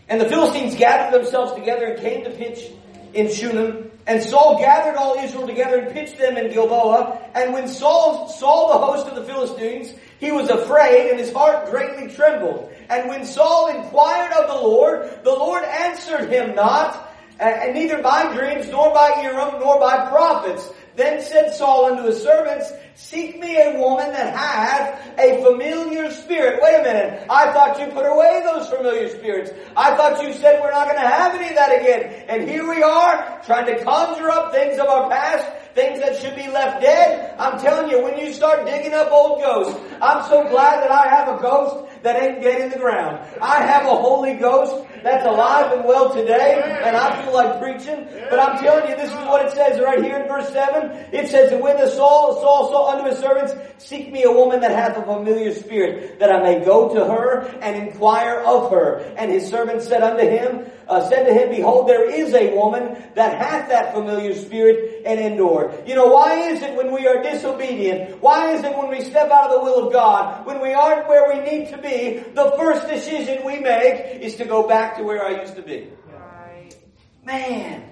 And 0.08 0.20
the 0.20 0.30
Philistines 0.30 0.76
gathered 0.76 1.20
themselves 1.20 1.54
together 1.54 1.86
and 1.86 2.02
came 2.02 2.24
to 2.24 2.30
pitch 2.32 2.72
in 3.14 3.32
Shunem 3.34 3.92
and 4.08 4.22
Saul 4.22 4.58
gathered 4.58 4.96
all 4.96 5.16
Israel 5.16 5.48
together 5.48 5.80
and 5.80 5.94
pitched 5.94 6.18
them 6.18 6.36
in 6.38 6.52
Gilboa. 6.52 7.20
And 7.36 7.54
when 7.54 7.68
Saul 7.68 8.28
saw 8.30 8.74
the 8.74 8.86
host 8.86 9.08
of 9.08 9.16
the 9.16 9.24
Philistines, 9.24 9.94
he 10.20 10.32
was 10.32 10.50
afraid 10.50 11.10
and 11.10 11.20
his 11.20 11.32
heart 11.32 11.70
greatly 11.70 12.14
trembled. 12.14 12.72
And 12.90 13.08
when 13.08 13.26
Saul 13.26 13.68
inquired 13.68 14.34
of 14.34 14.48
the 14.48 14.68
Lord, 14.68 15.24
the 15.24 15.32
Lord 15.32 15.64
answered 15.64 16.30
him 16.30 16.56
not. 16.56 17.10
Uh, 17.40 17.46
and 17.46 17.74
neither 17.74 18.02
by 18.04 18.32
dreams, 18.36 18.70
nor 18.70 18.94
by 18.94 19.22
Urim, 19.24 19.60
nor 19.60 19.80
by 19.80 20.08
prophets. 20.10 20.70
Then 20.96 21.22
said 21.22 21.54
Saul 21.54 21.86
unto 21.86 22.04
his 22.04 22.22
servants, 22.22 22.72
Seek 22.96 23.40
me 23.40 23.62
a 23.62 23.80
woman 23.80 24.12
that 24.12 24.36
hath 24.36 25.18
a 25.18 25.44
familiar 25.44 26.12
spirit. 26.12 26.60
Wait 26.62 26.76
a 26.76 26.84
minute. 26.84 27.26
I 27.30 27.52
thought 27.54 27.80
you 27.80 27.88
put 27.88 28.06
away 28.06 28.42
those 28.44 28.68
familiar 28.70 29.10
spirits. 29.10 29.52
I 29.76 29.96
thought 29.96 30.22
you 30.22 30.34
said 30.34 30.62
we're 30.62 30.72
not 30.72 30.88
going 30.88 31.02
to 31.02 31.08
have 31.08 31.36
any 31.36 31.50
of 31.50 31.56
that 31.56 31.82
again. 31.82 32.26
And 32.28 32.48
here 32.48 32.68
we 32.68 32.84
are 32.84 33.42
trying 33.46 33.66
to 33.66 33.84
conjure 33.84 34.30
up 34.30 34.52
things 34.52 34.80
of 34.80 34.88
our 34.88 35.10
past 35.10 35.46
things 35.74 36.00
that 36.00 36.18
should 36.18 36.36
be 36.36 36.48
left 36.48 36.82
dead. 36.82 37.36
I'm 37.40 37.60
telling 37.60 37.90
you, 37.90 38.04
when 38.04 38.18
you 38.18 38.34
start 38.34 38.66
digging 38.66 38.94
up 38.94 39.12
old 39.12 39.42
ghosts, 39.42 39.80
I'm 40.02 40.28
so 40.28 40.48
glad 40.50 40.84
that 40.84 40.92
I 40.92 41.08
have 41.08 41.40
a 41.40 41.42
ghost 41.42 41.88
that 42.04 42.22
ain't 42.22 42.42
dead 42.42 42.62
in 42.62 42.70
the 42.72 42.78
ground. 42.78 43.20
I 43.42 43.64
have 43.64 43.86
a 43.86 43.96
Holy 43.96 44.34
Ghost 44.34 44.88
that's 45.04 45.26
alive 45.26 45.72
and 45.72 45.86
well 45.86 46.14
today, 46.14 46.62
and 46.84 46.96
I 46.96 47.24
feel 47.24 47.34
like 47.34 47.60
preaching. 47.62 48.08
But 48.30 48.40
I'm 48.40 48.60
telling 48.60 48.90
you, 48.90 48.96
this 48.96 49.10
is 49.10 49.26
what 49.26 49.46
it 49.46 49.54
says 49.54 49.80
right 49.80 50.04
here 50.04 50.18
in 50.18 50.28
verse 50.28 50.52
7. 50.52 51.14
It 51.14 51.30
says, 51.30 51.52
And 51.52 51.62
when 51.62 51.78
the 51.78 51.90
Saul, 51.90 52.42
Saul 52.42 52.70
saw 52.70 52.91
unto 52.92 53.10
his 53.10 53.20
servants, 53.20 53.54
Seek 53.84 54.12
me 54.12 54.24
a 54.24 54.32
woman 54.32 54.62
that 54.62 54.72
hath 54.72 54.98
a 54.98 55.04
familiar 55.04 55.54
spirit, 55.54 56.20
that 56.20 56.32
I 56.32 56.42
may 56.42 56.64
go 56.64 56.94
to 56.94 57.06
her 57.06 57.48
and 57.62 57.88
inquire 57.88 58.40
of 58.42 58.72
her. 58.72 59.00
And 59.18 59.32
his 59.32 59.50
servant 59.50 59.82
said 59.82 60.04
unto 60.04 60.24
him, 60.24 60.70
uh, 60.88 61.08
said 61.10 61.26
to 61.26 61.34
him, 61.34 61.50
Behold, 61.50 61.88
there 61.88 62.10
is 62.10 62.34
a 62.34 62.54
woman 62.56 63.02
that 63.16 63.38
hath 63.38 63.70
that 63.70 63.94
familiar 63.94 64.36
spirit 64.36 65.04
and 65.06 65.20
Endor. 65.20 65.84
You 65.86 65.96
know, 65.96 66.08
why 66.08 66.50
is 66.50 66.62
it 66.62 66.76
when 66.76 66.92
we 66.94 67.08
are 67.08 67.22
disobedient? 67.24 68.22
Why 68.22 68.54
is 68.54 68.64
it 68.64 68.78
when 68.78 68.90
we 68.90 69.02
step 69.02 69.32
out 69.32 69.50
of 69.50 69.60
the 69.60 69.64
will 69.64 69.88
of 69.88 69.94
God, 69.94 70.46
when 70.46 70.62
we 70.62 70.74
aren't 70.74 71.08
where 71.08 71.34
we 71.34 71.40
need 71.50 71.70
to 71.70 71.78
be, 71.78 72.20
the 72.34 72.54
first 72.58 72.88
decision 72.88 73.46
we 73.46 73.60
make 73.60 74.22
is 74.22 74.36
to 74.36 74.46
go 74.46 74.68
back 74.68 74.98
to 74.98 75.04
where 75.04 75.26
I 75.26 75.42
used 75.42 75.56
to 75.56 75.62
be? 75.62 75.90
Right. 76.08 76.76
Man. 77.24 77.88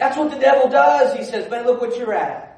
That's 0.00 0.16
what 0.16 0.30
the 0.30 0.38
devil 0.38 0.70
does. 0.70 1.14
He 1.14 1.24
says, 1.24 1.50
man, 1.50 1.66
look 1.66 1.82
what 1.82 1.98
you're 1.98 2.14
at. 2.14 2.49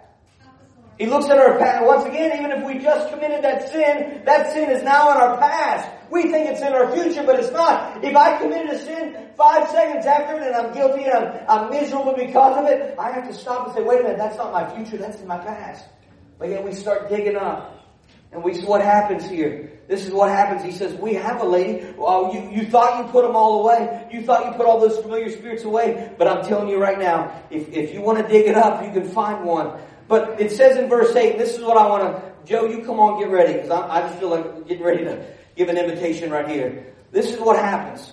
He 0.99 1.07
looks 1.07 1.27
at 1.27 1.39
our 1.39 1.59
past. 1.59 1.87
Once 1.87 2.05
again, 2.05 2.39
even 2.39 2.53
if 2.53 2.65
we 2.65 2.79
just 2.79 3.09
committed 3.11 3.43
that 3.43 3.69
sin, 3.71 4.23
that 4.25 4.53
sin 4.53 4.71
is 4.71 4.83
now 4.83 5.11
in 5.11 5.17
our 5.17 5.39
past. 5.39 5.89
We 6.11 6.31
think 6.31 6.51
it's 6.51 6.61
in 6.61 6.73
our 6.73 6.93
future, 6.93 7.25
but 7.25 7.41
it's 7.41 7.51
not. 7.51 8.05
If 8.05 8.15
I 8.15 8.39
committed 8.39 8.71
a 8.71 8.79
sin 8.79 9.31
five 9.37 9.69
seconds 9.71 10.05
after 10.05 10.37
it 10.37 10.43
and 10.43 10.55
I'm 10.55 10.75
guilty 10.75 11.05
and 11.05 11.15
I'm, 11.15 11.45
I'm 11.49 11.71
miserable 11.71 12.15
because 12.15 12.59
of 12.59 12.67
it, 12.67 12.95
I 12.99 13.11
have 13.11 13.27
to 13.27 13.35
stop 13.35 13.67
and 13.67 13.75
say, 13.75 13.83
wait 13.83 14.01
a 14.01 14.03
minute, 14.03 14.19
that's 14.19 14.37
not 14.37 14.53
my 14.53 14.69
future, 14.75 14.99
that's 14.99 15.19
in 15.21 15.27
my 15.27 15.39
past. 15.39 15.87
But 16.39 16.51
yet 16.51 16.63
we 16.63 16.73
start 16.73 17.09
digging 17.09 17.37
up. 17.37 17.79
And 18.33 18.43
we 18.43 18.55
see 18.55 18.65
what 18.65 18.81
happens 18.83 19.29
here. 19.29 19.73
This 19.89 20.07
is 20.07 20.13
what 20.13 20.31
happens. 20.31 20.63
He 20.65 20.73
says, 20.73 20.95
we 20.99 21.15
have 21.15 21.43
a 21.43 21.45
lady. 21.45 21.85
You, 21.99 22.51
you 22.51 22.67
thought 22.67 23.05
you 23.05 23.13
put 23.13 23.27
them 23.27 23.37
all 23.37 23.61
away. 23.61 24.09
You 24.11 24.23
thought 24.23 24.47
you 24.47 24.53
put 24.53 24.65
all 24.65 24.81
those 24.81 24.99
familiar 24.99 25.29
spirits 25.31 25.65
away. 25.65 26.13
But 26.17 26.29
I'm 26.29 26.43
telling 26.43 26.69
you 26.69 26.79
right 26.79 26.99
now, 26.99 27.43
if, 27.51 27.69
if 27.69 27.93
you 27.93 28.01
want 28.01 28.19
to 28.19 28.27
dig 28.27 28.47
it 28.47 28.55
up, 28.55 28.83
you 28.83 28.91
can 28.91 29.07
find 29.07 29.45
one. 29.45 29.79
But 30.09 30.41
it 30.41 30.53
says 30.53 30.77
in 30.77 30.89
verse 30.89 31.15
8, 31.15 31.39
this 31.39 31.57
is 31.57 31.63
what 31.63 31.77
I 31.77 31.87
want 31.89 32.03
to, 32.03 32.33
Joe, 32.45 32.67
you 32.67 32.85
come 32.85 32.99
on, 32.99 33.21
get 33.21 33.31
ready, 33.31 33.55
because 33.55 33.71
I, 33.71 33.99
I 33.99 34.01
just 34.03 34.19
feel 34.19 34.29
like 34.29 34.67
getting 34.67 34.83
ready 34.83 35.05
to 35.05 35.25
give 35.57 35.69
an 35.69 35.79
invitation 35.79 36.31
right 36.31 36.49
here. 36.49 36.95
This 37.11 37.33
is 37.33 37.41
what 37.41 37.57
happens. 37.57 38.13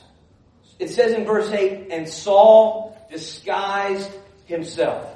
It 0.77 0.89
says 0.89 1.13
in 1.13 1.25
verse 1.25 1.49
8, 1.49 1.87
and 1.91 2.07
Saul 2.07 2.97
disguised 3.11 4.11
himself. 4.45 5.15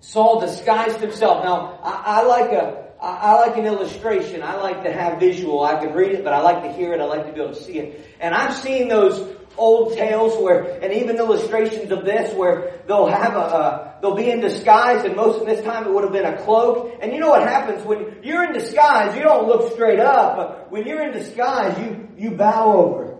Saul 0.00 0.40
disguised 0.40 1.00
himself. 1.00 1.44
Now, 1.44 1.78
I, 1.82 2.20
I 2.20 2.22
like 2.22 2.52
a, 2.52 2.86
I, 3.00 3.16
I 3.16 3.46
like 3.46 3.56
an 3.56 3.66
illustration. 3.66 4.42
I 4.42 4.56
like 4.56 4.82
to 4.84 4.92
have 4.92 5.20
visual. 5.20 5.62
I 5.62 5.78
can 5.84 5.92
read 5.92 6.12
it, 6.12 6.24
but 6.24 6.32
I 6.32 6.40
like 6.40 6.62
to 6.62 6.72
hear 6.72 6.92
it. 6.92 7.00
I 7.00 7.04
like 7.04 7.26
to 7.26 7.32
be 7.32 7.40
able 7.40 7.54
to 7.54 7.62
see 7.62 7.78
it. 7.78 8.08
And 8.20 8.34
I've 8.34 8.54
seen 8.54 8.88
those 8.88 9.36
old 9.56 9.94
tales 9.94 10.40
where, 10.42 10.80
and 10.82 10.92
even 10.92 11.16
illustrations 11.16 11.90
of 11.90 12.04
this 12.04 12.34
where 12.34 12.80
they'll 12.86 13.06
have 13.06 13.34
a, 13.34 13.98
they'll 14.00 14.14
be 14.14 14.30
in 14.30 14.40
disguise 14.40 15.04
and 15.04 15.16
most 15.16 15.40
of 15.40 15.46
this 15.46 15.62
time 15.64 15.86
it 15.86 15.92
would 15.92 16.04
have 16.04 16.12
been 16.12 16.26
a 16.26 16.42
cloak. 16.42 16.98
And 17.02 17.12
you 17.12 17.20
know 17.20 17.28
what 17.28 17.42
happens 17.42 17.84
when 17.84 18.18
you're 18.22 18.44
in 18.44 18.52
disguise, 18.52 19.16
you 19.16 19.22
don't 19.22 19.46
look 19.46 19.72
straight 19.72 20.00
up. 20.00 20.70
When 20.70 20.86
you're 20.86 21.02
in 21.02 21.12
disguise, 21.12 21.78
you, 21.78 22.08
you 22.16 22.30
bow 22.32 22.72
over. 22.72 23.16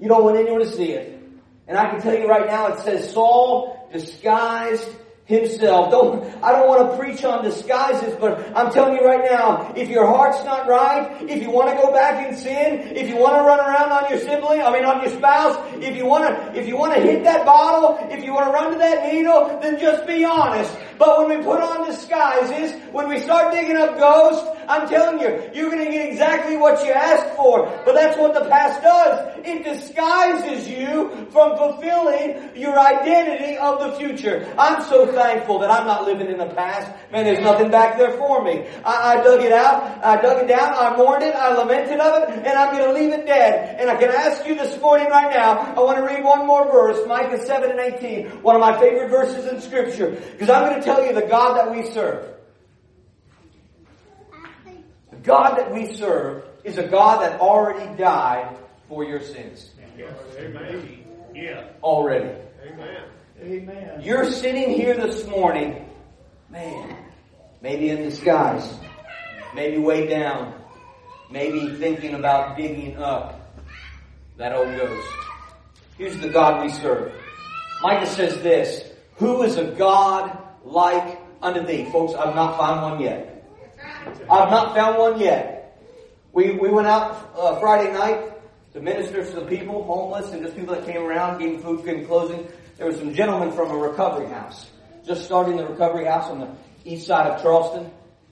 You 0.00 0.08
don't 0.08 0.24
want 0.24 0.36
anyone 0.38 0.60
to 0.60 0.70
see 0.70 0.92
it. 0.92 1.20
And 1.66 1.78
I 1.78 1.90
can 1.90 2.00
tell 2.00 2.14
you 2.14 2.28
right 2.28 2.46
now, 2.46 2.74
it 2.74 2.80
says 2.80 3.12
Saul 3.12 3.88
disguised 3.92 4.88
himself. 5.26 5.90
Don't, 5.90 6.22
I 6.42 6.52
don't 6.52 6.68
want 6.68 6.90
to 6.90 6.98
preach 6.98 7.24
on 7.24 7.42
disguises, 7.42 8.14
but 8.20 8.38
I'm 8.54 8.70
telling 8.72 8.94
you 8.94 9.04
right 9.04 9.24
now, 9.24 9.72
if 9.74 9.88
your 9.88 10.06
heart's 10.06 10.44
not 10.44 10.68
right, 10.68 11.22
if 11.22 11.42
you 11.42 11.50
want 11.50 11.70
to 11.70 11.82
go 11.82 11.92
back 11.92 12.28
in 12.28 12.36
sin, 12.36 12.94
if 12.94 13.08
you 13.08 13.16
want 13.16 13.36
to 13.36 13.42
run 13.42 13.58
around 13.58 13.90
on 13.90 14.10
your 14.10 14.20
sibling, 14.20 14.62
I 14.62 14.70
mean 14.70 14.84
on 14.84 15.02
your 15.02 15.16
spouse, 15.16 15.56
if 15.82 15.96
you 15.96 16.04
want 16.04 16.24
to, 16.24 16.58
if 16.58 16.68
you 16.68 16.76
want 16.76 16.94
to 16.94 17.00
hit 17.00 17.24
that 17.24 17.46
bottle, 17.46 17.98
if 18.10 18.22
you 18.22 18.34
want 18.34 18.46
to 18.46 18.52
run 18.52 18.72
to 18.72 18.78
that 18.78 19.12
needle, 19.12 19.58
then 19.62 19.80
just 19.80 20.06
be 20.06 20.24
honest. 20.24 20.76
But 20.98 21.18
when 21.18 21.38
we 21.38 21.44
put 21.44 21.60
on 21.60 21.86
disguises, 21.86 22.72
when 22.92 23.08
we 23.08 23.20
start 23.20 23.52
digging 23.52 23.76
up 23.76 23.98
ghosts, 23.98 24.48
I'm 24.68 24.88
telling 24.88 25.18
you, 25.20 25.50
you're 25.54 25.70
going 25.70 25.84
to 25.84 25.90
get 25.90 26.08
exactly 26.08 26.56
what 26.56 26.84
you 26.84 26.92
asked 26.92 27.36
for. 27.36 27.66
But 27.84 27.94
that's 27.94 28.16
what 28.18 28.34
the 28.34 28.48
past 28.48 28.82
does. 28.82 29.38
It 29.44 29.64
disguises 29.64 30.68
you 30.68 31.28
from 31.30 31.56
fulfilling 31.56 32.56
your 32.56 32.78
identity 32.78 33.58
of 33.58 33.80
the 33.80 33.92
future. 33.98 34.52
I'm 34.58 34.82
so 34.84 35.12
thankful 35.12 35.58
that 35.60 35.70
I'm 35.70 35.86
not 35.86 36.04
living 36.06 36.28
in 36.28 36.38
the 36.38 36.46
past. 36.46 36.90
Man, 37.12 37.24
there's 37.24 37.40
nothing 37.40 37.70
back 37.70 37.98
there 37.98 38.12
for 38.12 38.42
me. 38.42 38.66
I, 38.84 39.18
I 39.18 39.22
dug 39.22 39.42
it 39.42 39.52
out. 39.52 40.04
I 40.04 40.20
dug 40.20 40.44
it 40.44 40.48
down. 40.48 40.72
I 40.74 40.96
mourned 40.96 41.22
it. 41.22 41.34
I 41.34 41.54
lamented 41.54 42.00
of 42.00 42.22
it. 42.22 42.38
And 42.38 42.58
I'm 42.58 42.74
going 42.74 42.88
to 42.88 42.92
leave 42.92 43.12
it 43.12 43.26
dead. 43.26 43.80
And 43.80 43.90
I 43.90 43.96
can 43.96 44.10
ask 44.10 44.46
you 44.46 44.54
this 44.54 44.80
morning 44.80 45.08
right 45.08 45.30
now, 45.30 45.74
I 45.76 45.80
want 45.80 45.98
to 45.98 46.04
read 46.04 46.24
one 46.24 46.46
more 46.46 46.70
verse, 46.70 47.06
Micah 47.06 47.44
7 47.44 47.70
and 47.70 47.80
18. 47.80 48.42
One 48.42 48.54
of 48.54 48.60
my 48.60 48.78
favorite 48.78 49.10
verses 49.10 49.46
in 49.46 49.60
scripture. 49.60 50.10
Because 50.10 50.48
I'm 50.48 50.68
going 50.68 50.80
to 50.80 50.83
tell 50.84 51.04
you 51.04 51.14
the 51.14 51.26
God 51.26 51.56
that 51.56 51.70
we 51.70 51.90
serve. 51.90 52.26
The 55.10 55.16
God 55.22 55.56
that 55.58 55.72
we 55.72 55.94
serve 55.94 56.44
is 56.62 56.78
a 56.78 56.86
God 56.86 57.22
that 57.22 57.40
already 57.40 57.96
died 57.96 58.56
for 58.88 59.04
your 59.04 59.20
sins. 59.20 59.70
Yeah. 61.34 61.64
Already. 61.82 62.30
Amen. 62.66 63.02
Amen. 63.42 64.00
You're 64.02 64.30
sitting 64.30 64.70
here 64.70 64.94
this 64.94 65.26
morning, 65.26 65.88
man, 66.50 66.96
maybe 67.60 67.90
in 67.90 67.98
disguise, 67.98 68.72
maybe 69.54 69.78
way 69.78 70.06
down, 70.06 70.54
maybe 71.30 71.76
thinking 71.76 72.14
about 72.14 72.56
digging 72.56 72.96
up 72.96 73.58
that 74.36 74.52
old 74.52 74.76
ghost. 74.76 75.08
Here's 75.98 76.18
the 76.18 76.28
God 76.28 76.64
we 76.64 76.70
serve. 76.72 77.12
Micah 77.82 78.06
says 78.06 78.40
this, 78.42 78.90
who 79.16 79.42
is 79.42 79.56
a 79.56 79.64
God 79.64 80.38
like 80.64 81.20
unto 81.42 81.64
thee? 81.64 81.88
Folks, 81.90 82.14
I've 82.14 82.34
not 82.34 82.58
found 82.58 82.82
one 82.82 83.00
yet. 83.00 83.44
I've 84.30 84.50
not 84.50 84.74
found 84.74 84.98
one 84.98 85.20
yet. 85.20 85.78
We, 86.32 86.52
we 86.52 86.68
went 86.70 86.88
out 86.88 87.30
uh, 87.36 87.60
Friday 87.60 87.92
night 87.92 88.32
to 88.72 88.80
minister 88.80 89.24
to 89.24 89.40
the 89.40 89.46
people, 89.46 89.84
homeless, 89.84 90.32
and 90.32 90.42
just 90.42 90.56
people 90.56 90.74
that 90.74 90.84
came 90.84 91.02
around, 91.02 91.38
giving 91.38 91.60
food, 91.60 91.84
giving 91.84 92.06
clothing. 92.06 92.48
There 92.76 92.86
were 92.86 92.96
some 92.96 93.14
gentlemen 93.14 93.52
from 93.52 93.70
a 93.70 93.76
recovery 93.76 94.26
house, 94.26 94.68
just 95.06 95.24
starting 95.24 95.56
the 95.56 95.66
recovery 95.66 96.06
house 96.06 96.28
on 96.28 96.40
the 96.40 96.50
east 96.84 97.06
side 97.06 97.30
of 97.30 97.40
Charleston, 97.40 97.90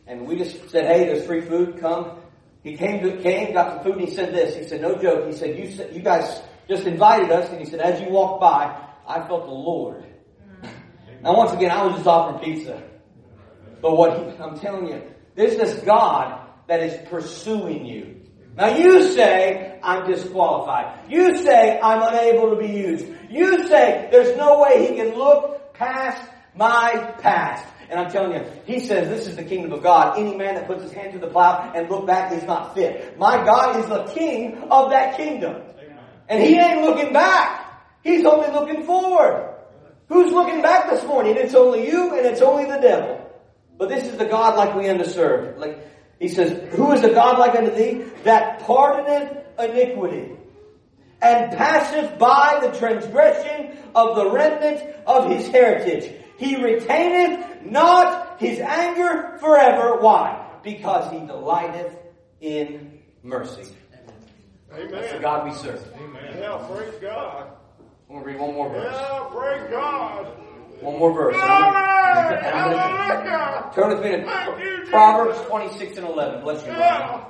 and 0.09 0.27
we 0.27 0.37
just 0.37 0.69
said, 0.71 0.87
"Hey, 0.87 1.05
there's 1.05 1.25
free 1.25 1.43
food. 1.43 1.79
Come." 1.79 2.19
He 2.65 2.77
came 2.77 3.03
to 3.03 3.23
came, 3.23 3.55
got 3.55 3.77
some 3.77 3.85
food, 3.85 3.99
and 3.99 4.09
he 4.09 4.15
said 4.15 4.35
this. 4.35 4.57
He 4.57 4.65
said, 4.65 4.81
"No 4.81 4.97
joke." 4.97 5.27
He 5.27 5.33
said, 5.33 5.57
"You 5.57 5.87
you 5.93 6.03
guys 6.03 6.43
just 6.69 6.87
invited 6.87 7.31
us," 7.31 7.49
and 7.51 7.61
he 7.61 7.65
said, 7.65 7.79
"As 7.79 8.01
you 8.01 8.09
walked 8.09 8.41
by, 8.41 8.77
I 9.07 9.25
felt 9.29 9.45
the 9.45 9.53
Lord." 9.53 10.05
Now, 11.23 11.37
once 11.37 11.53
again, 11.53 11.71
I 11.71 11.85
was 11.85 11.95
just 11.95 12.07
offering 12.07 12.43
pizza, 12.43 12.83
but 13.81 13.97
what 13.97 14.19
he, 14.19 14.43
I'm 14.43 14.59
telling 14.59 14.89
you, 14.89 15.03
there's 15.35 15.57
this 15.57 15.83
God 15.85 16.41
that 16.67 16.81
is 16.83 17.09
pursuing 17.09 17.87
you. 17.87 18.21
Now 18.57 18.77
you 18.77 19.13
say, 19.13 19.79
I'm 19.83 20.11
disqualified. 20.11 21.11
You 21.11 21.39
say, 21.39 21.81
I'm 21.81 22.03
unable 22.03 22.51
to 22.51 22.57
be 22.57 22.69
used. 22.69 23.07
You 23.31 23.67
say, 23.69 24.09
there's 24.11 24.37
no 24.37 24.63
way 24.63 24.89
he 24.89 24.97
can 24.97 25.17
look 25.17 25.73
past 25.75 26.29
my 26.55 27.15
past. 27.21 27.67
And 27.89 28.01
I'm 28.01 28.11
telling 28.11 28.33
you, 28.33 28.45
he 28.67 28.81
says 28.81 29.09
this 29.09 29.27
is 29.27 29.37
the 29.37 29.45
kingdom 29.45 29.73
of 29.73 29.83
God. 29.83 30.19
Any 30.19 30.37
man 30.37 30.55
that 30.57 30.67
puts 30.67 30.83
his 30.83 30.93
hand 30.93 31.13
to 31.13 31.19
the 31.19 31.29
plow 31.29 31.73
and 31.75 31.89
look 31.89 32.07
back 32.07 32.33
is 32.33 32.43
not 32.45 32.75
fit. 32.75 33.19
My 33.19 33.45
God 33.45 33.79
is 33.81 33.87
the 33.87 34.05
king 34.15 34.59
of 34.71 34.91
that 34.91 35.17
kingdom. 35.17 35.63
And 36.29 36.43
he 36.43 36.59
ain't 36.59 36.83
looking 36.83 37.13
back. 37.13 37.83
He's 38.03 38.25
only 38.25 38.51
looking 38.51 38.85
forward. 38.85 39.52
Who's 40.13 40.31
looking 40.31 40.61
back 40.61 40.91
this 40.91 41.03
morning? 41.07 41.37
It's 41.39 41.55
only 41.55 41.89
you 41.89 42.15
and 42.15 42.27
it's 42.27 42.43
only 42.43 42.67
the 42.67 42.77
devil. 42.77 43.19
But 43.79 43.89
this 43.89 44.05
is 44.05 44.19
the 44.19 44.27
God 44.27 44.57
like 44.57 44.75
we 44.77 44.85
underserved. 44.85 45.57
Like 45.57 45.79
he 46.19 46.29
says, 46.29 46.75
Who 46.75 46.93
is 46.93 47.03
a 47.03 47.15
God 47.15 47.39
like 47.39 47.55
unto 47.55 47.75
thee 47.75 48.05
that 48.25 48.61
pardoneth 48.61 49.43
iniquity 49.59 50.37
and 51.23 51.57
passeth 51.57 52.19
by 52.19 52.59
the 52.61 52.79
transgression 52.79 53.79
of 53.95 54.15
the 54.17 54.31
remnant 54.31 54.83
of 55.07 55.31
his 55.31 55.49
heritage? 55.49 56.13
He 56.37 56.63
retaineth 56.63 57.63
not 57.65 58.39
his 58.39 58.61
anger 58.61 59.39
forever. 59.41 59.97
Why? 59.99 60.47
Because 60.63 61.11
he 61.11 61.27
delighteth 61.27 61.97
in 62.43 62.99
mercy. 63.23 63.65
Amen. 64.75 64.91
That's 64.91 65.13
the 65.13 65.21
God 65.21 65.49
we 65.49 65.55
serve. 65.55 65.83
Amen. 65.97 66.37
Yeah, 66.39 66.67
praise 66.71 66.95
God. 67.01 67.62
I'm 68.13 68.21
going 68.21 68.25
to 68.25 68.31
read 68.39 68.41
one 68.47 68.55
more 68.55 68.69
verse. 68.69 68.93
Yeah, 68.95 69.29
praise 69.33 69.71
God. 69.71 70.27
One 70.83 70.99
more 70.99 71.15
verse. 71.15 71.35
Glory! 71.35 71.49
And 71.49 72.43
gonna- 72.43 72.77
Hallelujah! 72.77 73.71
Turn 73.75 73.89
with 73.89 74.03
me 74.05 74.11
to. 74.11 74.87
Proverbs 74.91 75.41
26 75.49 75.97
and 75.97 76.07
11. 76.09 76.43
Bless 76.43 76.67
you. 76.67 76.73
Yeah. 76.73 77.25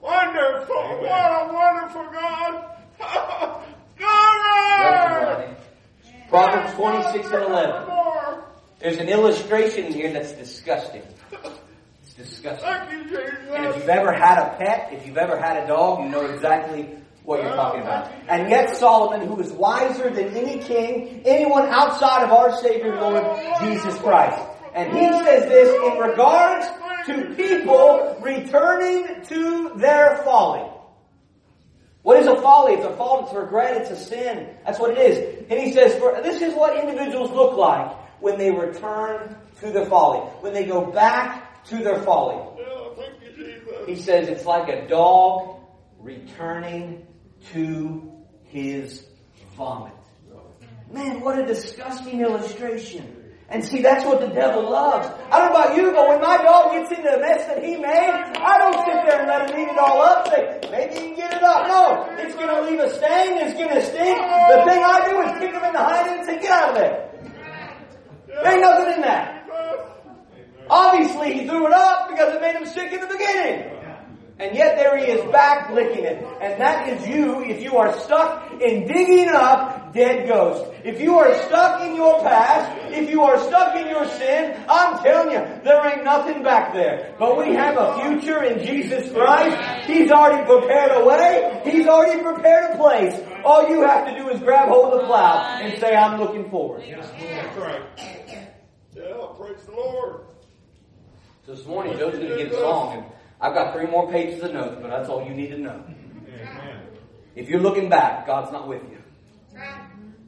Wonderful. 0.00 0.76
What 0.76 1.10
a 1.10 1.52
wonderful 1.52 2.06
God. 2.12 2.64
Glory! 3.98 5.56
Proverbs 6.28 6.74
26 6.74 7.26
and 7.32 7.42
11. 7.42 7.88
There's 8.78 8.98
an 8.98 9.08
illustration 9.08 9.92
here 9.92 10.12
that's 10.12 10.30
disgusting. 10.32 11.02
It's 12.04 12.14
disgusting. 12.14 12.68
And 12.68 13.66
if 13.66 13.76
you've 13.76 13.88
ever 13.88 14.12
had 14.12 14.38
a 14.38 14.56
pet, 14.56 14.90
if 14.92 15.04
you've 15.04 15.18
ever 15.18 15.36
had 15.36 15.64
a 15.64 15.66
dog, 15.66 16.04
you 16.04 16.10
know 16.10 16.26
exactly 16.26 16.90
what 17.26 17.42
you're 17.42 17.56
talking 17.56 17.82
about. 17.82 18.10
And 18.28 18.48
yet 18.48 18.76
Solomon, 18.76 19.26
who 19.26 19.38
is 19.40 19.52
wiser 19.52 20.10
than 20.10 20.28
any 20.28 20.62
king, 20.62 21.22
anyone 21.26 21.68
outside 21.68 22.22
of 22.22 22.30
our 22.30 22.56
Savior 22.62 22.94
Lord 23.00 23.24
Jesus 23.60 23.98
Christ. 23.98 24.40
And 24.74 24.96
he 24.96 25.06
says 25.24 25.44
this 25.48 25.92
in 25.92 25.98
regards 25.98 26.66
to 27.06 27.34
people 27.34 28.16
returning 28.20 29.22
to 29.24 29.72
their 29.76 30.18
folly. 30.18 30.70
What 32.02 32.20
is 32.20 32.28
a 32.28 32.36
folly? 32.36 32.74
It's 32.74 32.86
a 32.86 32.96
fault, 32.96 33.24
it's 33.24 33.32
a 33.32 33.40
regret, 33.40 33.76
it's 33.82 33.90
a 33.90 33.96
sin. 33.96 34.48
That's 34.64 34.78
what 34.78 34.92
it 34.92 34.98
is. 34.98 35.46
And 35.50 35.58
he 35.58 35.72
says, 35.72 35.96
for, 35.96 36.20
this 36.22 36.40
is 36.40 36.54
what 36.54 36.78
individuals 36.78 37.32
look 37.32 37.56
like 37.56 37.90
when 38.20 38.38
they 38.38 38.52
return 38.52 39.36
to 39.60 39.72
their 39.72 39.86
folly. 39.86 40.20
When 40.40 40.52
they 40.52 40.64
go 40.64 40.92
back 40.92 41.64
to 41.64 41.78
their 41.78 42.00
folly. 42.02 42.36
Yeah, 42.60 42.94
thank 42.94 43.20
you, 43.20 43.44
Jesus. 43.44 43.86
He 43.86 43.96
says 43.96 44.28
it's 44.28 44.44
like 44.44 44.68
a 44.68 44.86
dog 44.86 45.60
returning 45.98 47.04
to 47.52 48.12
his 48.44 49.04
vomit. 49.56 49.92
Man, 50.90 51.20
what 51.20 51.38
a 51.38 51.46
disgusting 51.46 52.20
illustration. 52.20 53.12
And 53.48 53.64
see, 53.64 53.80
that's 53.80 54.04
what 54.04 54.20
the 54.20 54.26
devil 54.26 54.70
loves. 54.70 55.06
I 55.30 55.38
don't 55.38 55.52
know 55.52 55.60
about 55.60 55.76
you, 55.76 55.92
but 55.92 56.08
when 56.08 56.20
my 56.20 56.36
dog 56.38 56.72
gets 56.72 56.90
into 56.90 57.10
the 57.10 57.18
mess 57.18 57.46
that 57.46 57.62
he 57.62 57.76
made, 57.76 58.10
I 58.42 58.58
don't 58.58 58.74
sit 58.84 59.06
there 59.06 59.20
and 59.20 59.28
let 59.28 59.50
him 59.50 59.60
eat 59.60 59.70
it 59.70 59.78
all 59.78 60.02
up. 60.02 60.26
Say, 60.26 60.58
maybe 60.70 60.94
he 60.94 61.00
can 61.00 61.14
get 61.14 61.32
it 61.34 61.42
up. 61.42 61.68
No, 61.68 62.06
it's 62.18 62.34
going 62.34 62.48
to 62.48 62.62
leave 62.68 62.80
a 62.80 62.90
stain. 62.90 63.38
It's 63.38 63.54
going 63.54 63.70
to 63.70 63.82
stink. 63.82 64.18
The 64.18 64.62
thing 64.66 64.82
I 64.82 65.08
do 65.10 65.20
is 65.22 65.38
kick 65.38 65.52
him 65.54 65.62
in 65.62 65.72
the 65.72 65.78
hind 65.78 66.08
end 66.08 66.18
and 66.20 66.26
say, 66.26 66.40
get 66.40 66.50
out 66.50 66.70
of 66.70 66.74
there. 66.74 67.10
There 68.26 68.52
ain't 68.52 68.62
nothing 68.62 68.94
in 68.94 69.00
that. 69.02 69.48
Obviously, 70.68 71.34
he 71.34 71.46
threw 71.46 71.66
it 71.68 71.72
up 71.72 72.08
because 72.10 72.34
it 72.34 72.40
made 72.40 72.56
him 72.56 72.66
sick 72.66 72.92
in 72.92 73.00
the 73.00 73.06
beginning. 73.06 73.75
And 74.38 74.54
yet 74.54 74.76
there 74.76 74.98
he 74.98 75.06
is 75.06 75.32
back 75.32 75.70
licking 75.70 76.04
it. 76.04 76.22
And 76.42 76.60
that 76.60 76.88
is 76.88 77.08
you 77.08 77.42
if 77.44 77.62
you 77.62 77.76
are 77.78 77.98
stuck 78.00 78.52
in 78.60 78.86
digging 78.86 79.30
up 79.30 79.94
dead 79.94 80.28
ghosts. 80.28 80.70
If 80.84 81.00
you 81.00 81.16
are 81.18 81.34
stuck 81.46 81.80
in 81.80 81.96
your 81.96 82.20
past, 82.22 82.92
if 82.92 83.08
you 83.08 83.22
are 83.22 83.40
stuck 83.40 83.74
in 83.76 83.88
your 83.88 84.06
sin, 84.06 84.62
I'm 84.68 85.02
telling 85.02 85.32
you, 85.32 85.38
there 85.64 85.84
ain't 85.90 86.04
nothing 86.04 86.42
back 86.42 86.74
there. 86.74 87.14
But 87.18 87.38
we 87.38 87.54
have 87.54 87.78
a 87.78 88.02
future 88.02 88.42
in 88.42 88.64
Jesus 88.64 89.10
Christ. 89.10 89.88
He's 89.88 90.10
already 90.10 90.44
prepared 90.44 90.92
a 90.92 91.04
way. 91.06 91.62
He's 91.64 91.86
already 91.86 92.22
prepared 92.22 92.74
a 92.74 92.76
place. 92.76 93.18
All 93.42 93.68
you 93.70 93.82
have 93.82 94.06
to 94.06 94.14
do 94.18 94.28
is 94.28 94.40
grab 94.40 94.68
hold 94.68 94.92
of 94.92 95.00
the 95.00 95.06
plow 95.06 95.60
and 95.62 95.80
say, 95.80 95.96
I'm 95.96 96.20
looking 96.20 96.50
forward. 96.50 96.82
That's 96.86 97.56
right. 97.56 97.82
Yeah, 98.94 99.28
praise 99.38 99.64
the 99.64 99.72
Lord. 99.72 100.20
So 101.46 101.54
this 101.54 101.66
morning, 101.66 101.96
Joe's 101.98 102.14
going 102.14 102.28
to 102.28 102.36
get 102.36 102.52
a 102.52 102.58
song, 102.58 102.96
and 102.96 103.04
I've 103.46 103.54
got 103.54 103.72
three 103.72 103.86
more 103.86 104.10
pages 104.10 104.42
of 104.42 104.52
notes, 104.52 104.76
but 104.82 104.90
that's 104.90 105.08
all 105.08 105.24
you 105.24 105.32
need 105.32 105.50
to 105.50 105.58
know. 105.58 105.80
Amen. 105.86 106.82
If 107.36 107.48
you're 107.48 107.60
looking 107.60 107.88
back, 107.88 108.26
God's 108.26 108.50
not 108.50 108.66
with 108.66 108.82
you. 108.90 108.98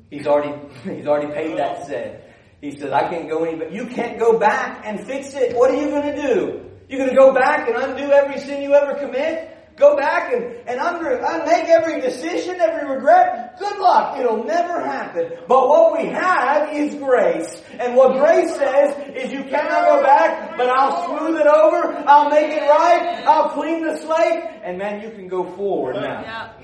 He's 0.09 0.25
already 0.25 0.55
He's 0.85 1.07
already 1.09 1.33
paid 1.33 1.59
that 1.59 1.85
set. 1.89 2.37
He 2.61 2.79
says, 2.79 2.93
"I 2.93 3.11
can't 3.11 3.29
go 3.29 3.43
any, 3.43 3.59
but 3.59 3.73
you 3.73 3.87
can't 3.87 4.21
go 4.21 4.39
back 4.39 4.83
and 4.85 5.05
fix 5.05 5.35
it. 5.35 5.57
What 5.57 5.73
are 5.73 5.77
you 5.83 5.91
going 5.91 6.15
to 6.15 6.23
do? 6.23 6.65
You're 6.89 7.01
going 7.01 7.11
to 7.11 7.17
go 7.17 7.35
back 7.35 7.69
and 7.69 7.77
undo 7.77 8.13
every 8.13 8.39
sin 8.39 8.63
you 8.63 8.73
ever 8.75 8.95
commit." 8.95 9.58
Go 9.79 9.97
back 9.97 10.33
and, 10.33 10.45
and 10.67 10.81
under, 10.81 11.23
uh, 11.25 11.45
make 11.47 11.69
every 11.69 12.01
decision, 12.01 12.61
every 12.61 12.93
regret. 12.93 13.59
Good 13.59 13.79
luck. 13.79 14.19
It'll 14.19 14.43
never 14.45 14.85
happen. 14.85 15.31
But 15.47 15.69
what 15.69 15.99
we 15.99 16.09
have 16.09 16.75
is 16.75 16.97
grace. 16.97 17.63
And 17.79 17.95
what 17.95 18.19
grace 18.19 18.55
says 18.57 19.15
is 19.15 19.33
you 19.33 19.45
cannot 19.45 19.85
go 19.87 20.03
back, 20.03 20.57
but 20.57 20.69
I'll 20.69 21.07
smooth 21.07 21.41
it 21.41 21.47
over. 21.47 21.95
I'll 22.09 22.29
make 22.29 22.51
it 22.51 22.63
right. 22.63 23.23
I'll 23.25 23.51
clean 23.51 23.87
the 23.87 23.97
slate. 23.99 24.43
And 24.65 24.79
man, 24.79 25.01
you 25.01 25.11
can 25.11 25.29
go 25.29 25.45
forward 25.55 25.95
now. 25.95 26.55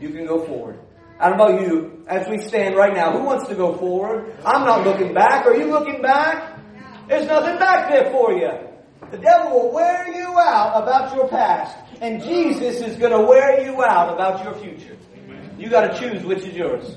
You 0.00 0.10
can 0.10 0.26
go 0.26 0.44
forward. 0.44 0.78
I 1.18 1.30
don't 1.30 1.38
know 1.38 1.48
about 1.48 1.60
you, 1.62 2.04
as 2.06 2.28
we 2.28 2.38
stand 2.38 2.76
right 2.76 2.94
now, 2.94 3.10
who 3.12 3.24
wants 3.24 3.48
to 3.48 3.54
go 3.56 3.74
forward? 3.76 4.36
I'm 4.44 4.64
not 4.64 4.84
looking 4.84 5.14
back. 5.14 5.46
Are 5.46 5.56
you 5.56 5.66
looking 5.66 6.00
back? 6.00 6.60
There's 7.08 7.26
nothing 7.26 7.58
back 7.58 7.90
there 7.90 8.10
for 8.12 8.32
you. 8.32 8.50
The 9.10 9.16
devil 9.16 9.50
will 9.52 9.72
wear 9.72 10.06
you 10.14 10.38
out 10.38 10.82
about 10.82 11.16
your 11.16 11.28
past, 11.28 11.74
and 12.00 12.22
Jesus 12.22 12.80
is 12.80 12.96
going 12.96 13.12
to 13.12 13.20
wear 13.20 13.60
you 13.64 13.82
out 13.82 14.12
about 14.14 14.44
your 14.44 14.54
future. 14.54 14.96
You 15.58 15.68
got 15.68 15.92
to 15.92 15.98
choose 15.98 16.24
which 16.24 16.44
is 16.44 16.54
yours. 16.54 16.96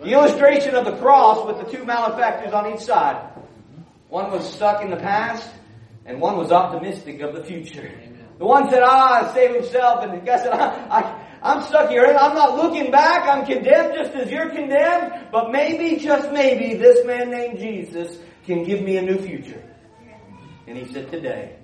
The 0.00 0.12
illustration 0.12 0.74
of 0.74 0.84
the 0.84 0.96
cross 0.96 1.46
with 1.46 1.64
the 1.64 1.76
two 1.76 1.84
malefactors 1.84 2.52
on 2.52 2.74
each 2.74 2.80
side. 2.80 3.30
One 4.08 4.30
was 4.30 4.46
stuck 4.52 4.82
in 4.82 4.90
the 4.90 4.96
past, 4.96 5.48
and 6.04 6.20
one 6.20 6.36
was 6.36 6.52
optimistic 6.52 7.20
of 7.20 7.34
the 7.34 7.44
future. 7.44 7.90
The 8.38 8.44
one 8.44 8.68
said, 8.68 8.82
"Ah, 8.82 9.30
save 9.32 9.54
himself," 9.54 10.02
and 10.02 10.12
the 10.12 10.26
guy 10.26 10.36
said, 10.36 10.52
I, 10.52 10.68
I, 10.90 11.26
"I'm 11.42 11.62
stuck 11.62 11.88
here, 11.88 12.04
I'm 12.04 12.34
not 12.34 12.56
looking 12.56 12.90
back. 12.90 13.28
I'm 13.28 13.46
condemned, 13.46 13.94
just 13.94 14.12
as 14.14 14.30
you're 14.30 14.50
condemned. 14.50 15.28
But 15.30 15.50
maybe, 15.50 15.96
just 15.96 16.30
maybe, 16.32 16.74
this 16.74 17.06
man 17.06 17.30
named 17.30 17.58
Jesus 17.58 18.18
can 18.44 18.64
give 18.64 18.82
me 18.82 18.98
a 18.98 19.02
new 19.02 19.18
future." 19.18 19.62
And 20.66 20.76
he 20.76 20.92
said, 20.92 21.10
"Today, 21.10 21.56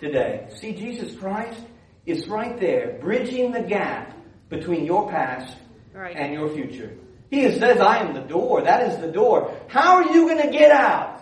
today, 0.00 0.46
see, 0.54 0.72
Jesus 0.72 1.14
Christ 1.16 1.60
is 2.06 2.26
right 2.28 2.58
there, 2.58 2.98
bridging 3.00 3.52
the 3.52 3.62
gap 3.62 4.16
between 4.48 4.84
your 4.84 5.10
past 5.10 5.56
Right. 5.94 6.16
and 6.16 6.32
your 6.32 6.48
future. 6.48 6.96
He 7.30 7.50
says, 7.52 7.80
I 7.80 7.98
am 7.98 8.14
the 8.14 8.20
door. 8.20 8.62
That 8.62 8.90
is 8.92 8.98
the 8.98 9.08
door. 9.10 9.54
How 9.68 9.96
are 9.96 10.12
you 10.12 10.28
going 10.28 10.42
to 10.42 10.50
get 10.50 10.70
out? 10.70 11.20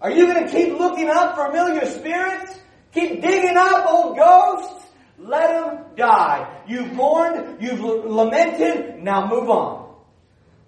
Are 0.00 0.10
you 0.10 0.26
going 0.26 0.46
to 0.46 0.50
keep 0.50 0.78
looking 0.78 1.08
up 1.08 1.36
familiar 1.36 1.86
spirits? 1.86 2.58
Keep 2.92 3.22
digging 3.22 3.56
up 3.56 3.86
old 3.86 4.16
ghosts? 4.16 4.86
Let 5.18 5.48
them 5.48 5.84
die. 5.96 6.62
You've 6.66 6.92
mourned, 6.92 7.62
you've 7.62 7.80
lamented, 7.80 9.02
now 9.02 9.28
move 9.28 9.48
on. 9.50 9.94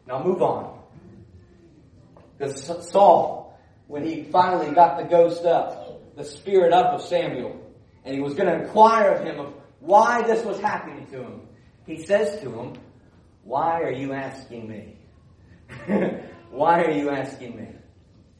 Now 0.06 0.22
move 0.22 0.42
on. 0.42 0.78
Because 2.38 2.90
Saul, 2.90 3.58
when 3.88 4.04
he 4.04 4.24
finally 4.24 4.74
got 4.74 4.98
the 4.98 5.04
ghost 5.04 5.44
up, 5.44 6.16
the 6.16 6.24
spirit 6.24 6.72
up 6.72 6.92
of 6.94 7.02
Samuel, 7.02 7.58
and 8.04 8.14
he 8.14 8.20
was 8.20 8.34
going 8.34 8.48
to 8.48 8.64
inquire 8.64 9.12
of 9.12 9.24
him 9.24 9.40
of 9.40 9.54
why 9.80 10.22
this 10.22 10.44
was 10.44 10.60
happening 10.60 11.06
to 11.06 11.22
him, 11.22 11.40
he 11.86 12.04
says 12.04 12.40
to 12.40 12.50
him, 12.50 12.74
why 13.44 13.80
are 13.80 13.92
you 13.92 14.12
asking 14.12 14.68
me? 14.68 14.98
Why 16.50 16.82
are 16.82 16.90
you 16.90 17.08
asking 17.10 17.56
me? 17.56 17.68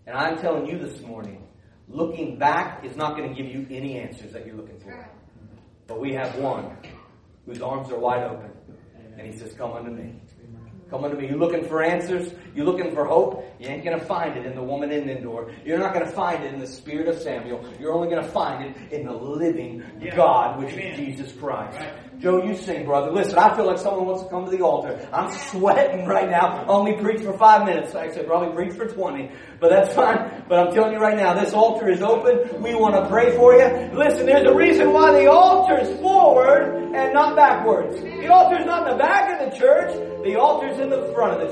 And 0.07 0.17
I'm 0.17 0.37
telling 0.37 0.67
you 0.67 0.79
this 0.79 1.01
morning, 1.01 1.49
looking 1.89 2.39
back 2.39 2.85
is 2.85 2.95
not 2.95 3.17
going 3.17 3.35
to 3.35 3.43
give 3.43 3.51
you 3.51 3.67
any 3.71 3.99
answers 3.99 4.33
that 4.33 4.47
you're 4.47 4.55
looking 4.55 4.79
for. 4.81 5.09
But 5.87 5.99
we 5.99 6.13
have 6.13 6.37
one 6.37 6.77
whose 7.47 7.63
arms 7.63 7.91
are 7.91 7.99
wide 7.99 8.25
open. 8.25 8.51
And 9.17 9.27
he 9.27 9.37
says, 9.37 9.55
Come 9.55 9.73
unto 9.73 9.91
me. 9.91 10.22
Come 10.93 11.05
unto 11.05 11.17
me. 11.17 11.27
you're 11.27 11.39
looking 11.39 11.65
for 11.65 11.83
answers? 11.83 12.35
You're 12.55 12.67
looking 12.67 12.93
for 12.93 13.07
hope? 13.07 13.57
You 13.59 13.67
ain't 13.69 13.83
going 13.83 13.99
to 13.99 14.05
find 14.05 14.37
it 14.37 14.45
in 14.45 14.55
the 14.55 14.63
woman 14.63 14.93
in 14.93 15.09
Endor. 15.09 15.51
You're 15.65 15.79
not 15.79 15.95
going 15.95 16.05
to 16.05 16.13
find 16.13 16.45
it 16.45 16.53
in 16.53 16.61
the 16.61 16.67
spirit 16.67 17.09
of 17.09 17.19
Samuel. 17.19 17.65
You're 17.81 17.95
only 17.95 18.11
going 18.11 18.23
to 18.23 18.29
find 18.29 18.63
it 18.67 18.93
in 18.93 19.07
the 19.07 19.13
living 19.15 19.83
God, 20.15 20.63
which 20.63 20.75
is 20.75 20.95
Jesus 20.95 21.33
Christ. 21.33 21.79
Joe, 22.23 22.41
you 22.41 22.57
sing, 22.57 22.85
brother. 22.85 23.11
Listen, 23.11 23.37
I 23.37 23.57
feel 23.57 23.67
like 23.67 23.79
someone 23.79 24.07
wants 24.07 24.23
to 24.23 24.29
come 24.29 24.45
to 24.45 24.51
the 24.53 24.63
altar. 24.63 25.09
I'm 25.13 25.37
sweating 25.51 26.07
right 26.07 26.31
now. 26.31 26.65
Only 26.69 26.93
preach 26.93 27.21
for 27.21 27.37
five 27.37 27.67
minutes. 27.67 27.97
I 27.97 28.13
said 28.13 28.29
probably 28.29 28.55
preach 28.55 28.79
for 28.79 28.87
20. 28.87 29.29
But 29.59 29.71
that's 29.71 29.93
fine. 29.93 30.45
But 30.49 30.61
I'm 30.61 30.73
telling 30.73 30.93
you 30.93 31.01
right 31.01 31.17
now, 31.17 31.35
this 31.35 31.53
altar 31.53 31.91
is 31.91 32.01
open. 32.01 32.63
We 32.63 32.77
want 32.77 32.95
to 32.95 33.09
pray 33.09 33.37
for 33.37 33.55
you. 33.55 33.67
Listen, 33.93 34.27
there's 34.27 34.49
a 34.49 34.55
reason 34.55 34.93
why 34.93 35.11
the 35.21 35.27
altar's 35.29 35.99
forward 36.01 36.95
and 36.95 37.13
not 37.13 37.35
backwards. 37.35 38.01
The 38.01 38.29
altar's 38.29 38.67
not 38.67 38.87
in 38.87 38.97
the 38.97 39.03
back 39.03 39.41
of 39.41 39.51
the 39.51 39.59
church. 39.59 39.93
The 40.23 40.37
altar's 40.37 40.79
in 40.79 40.91
the 40.91 41.11
front 41.13 41.33
of 41.33 41.41
the 41.41 41.47
church. 41.47 41.51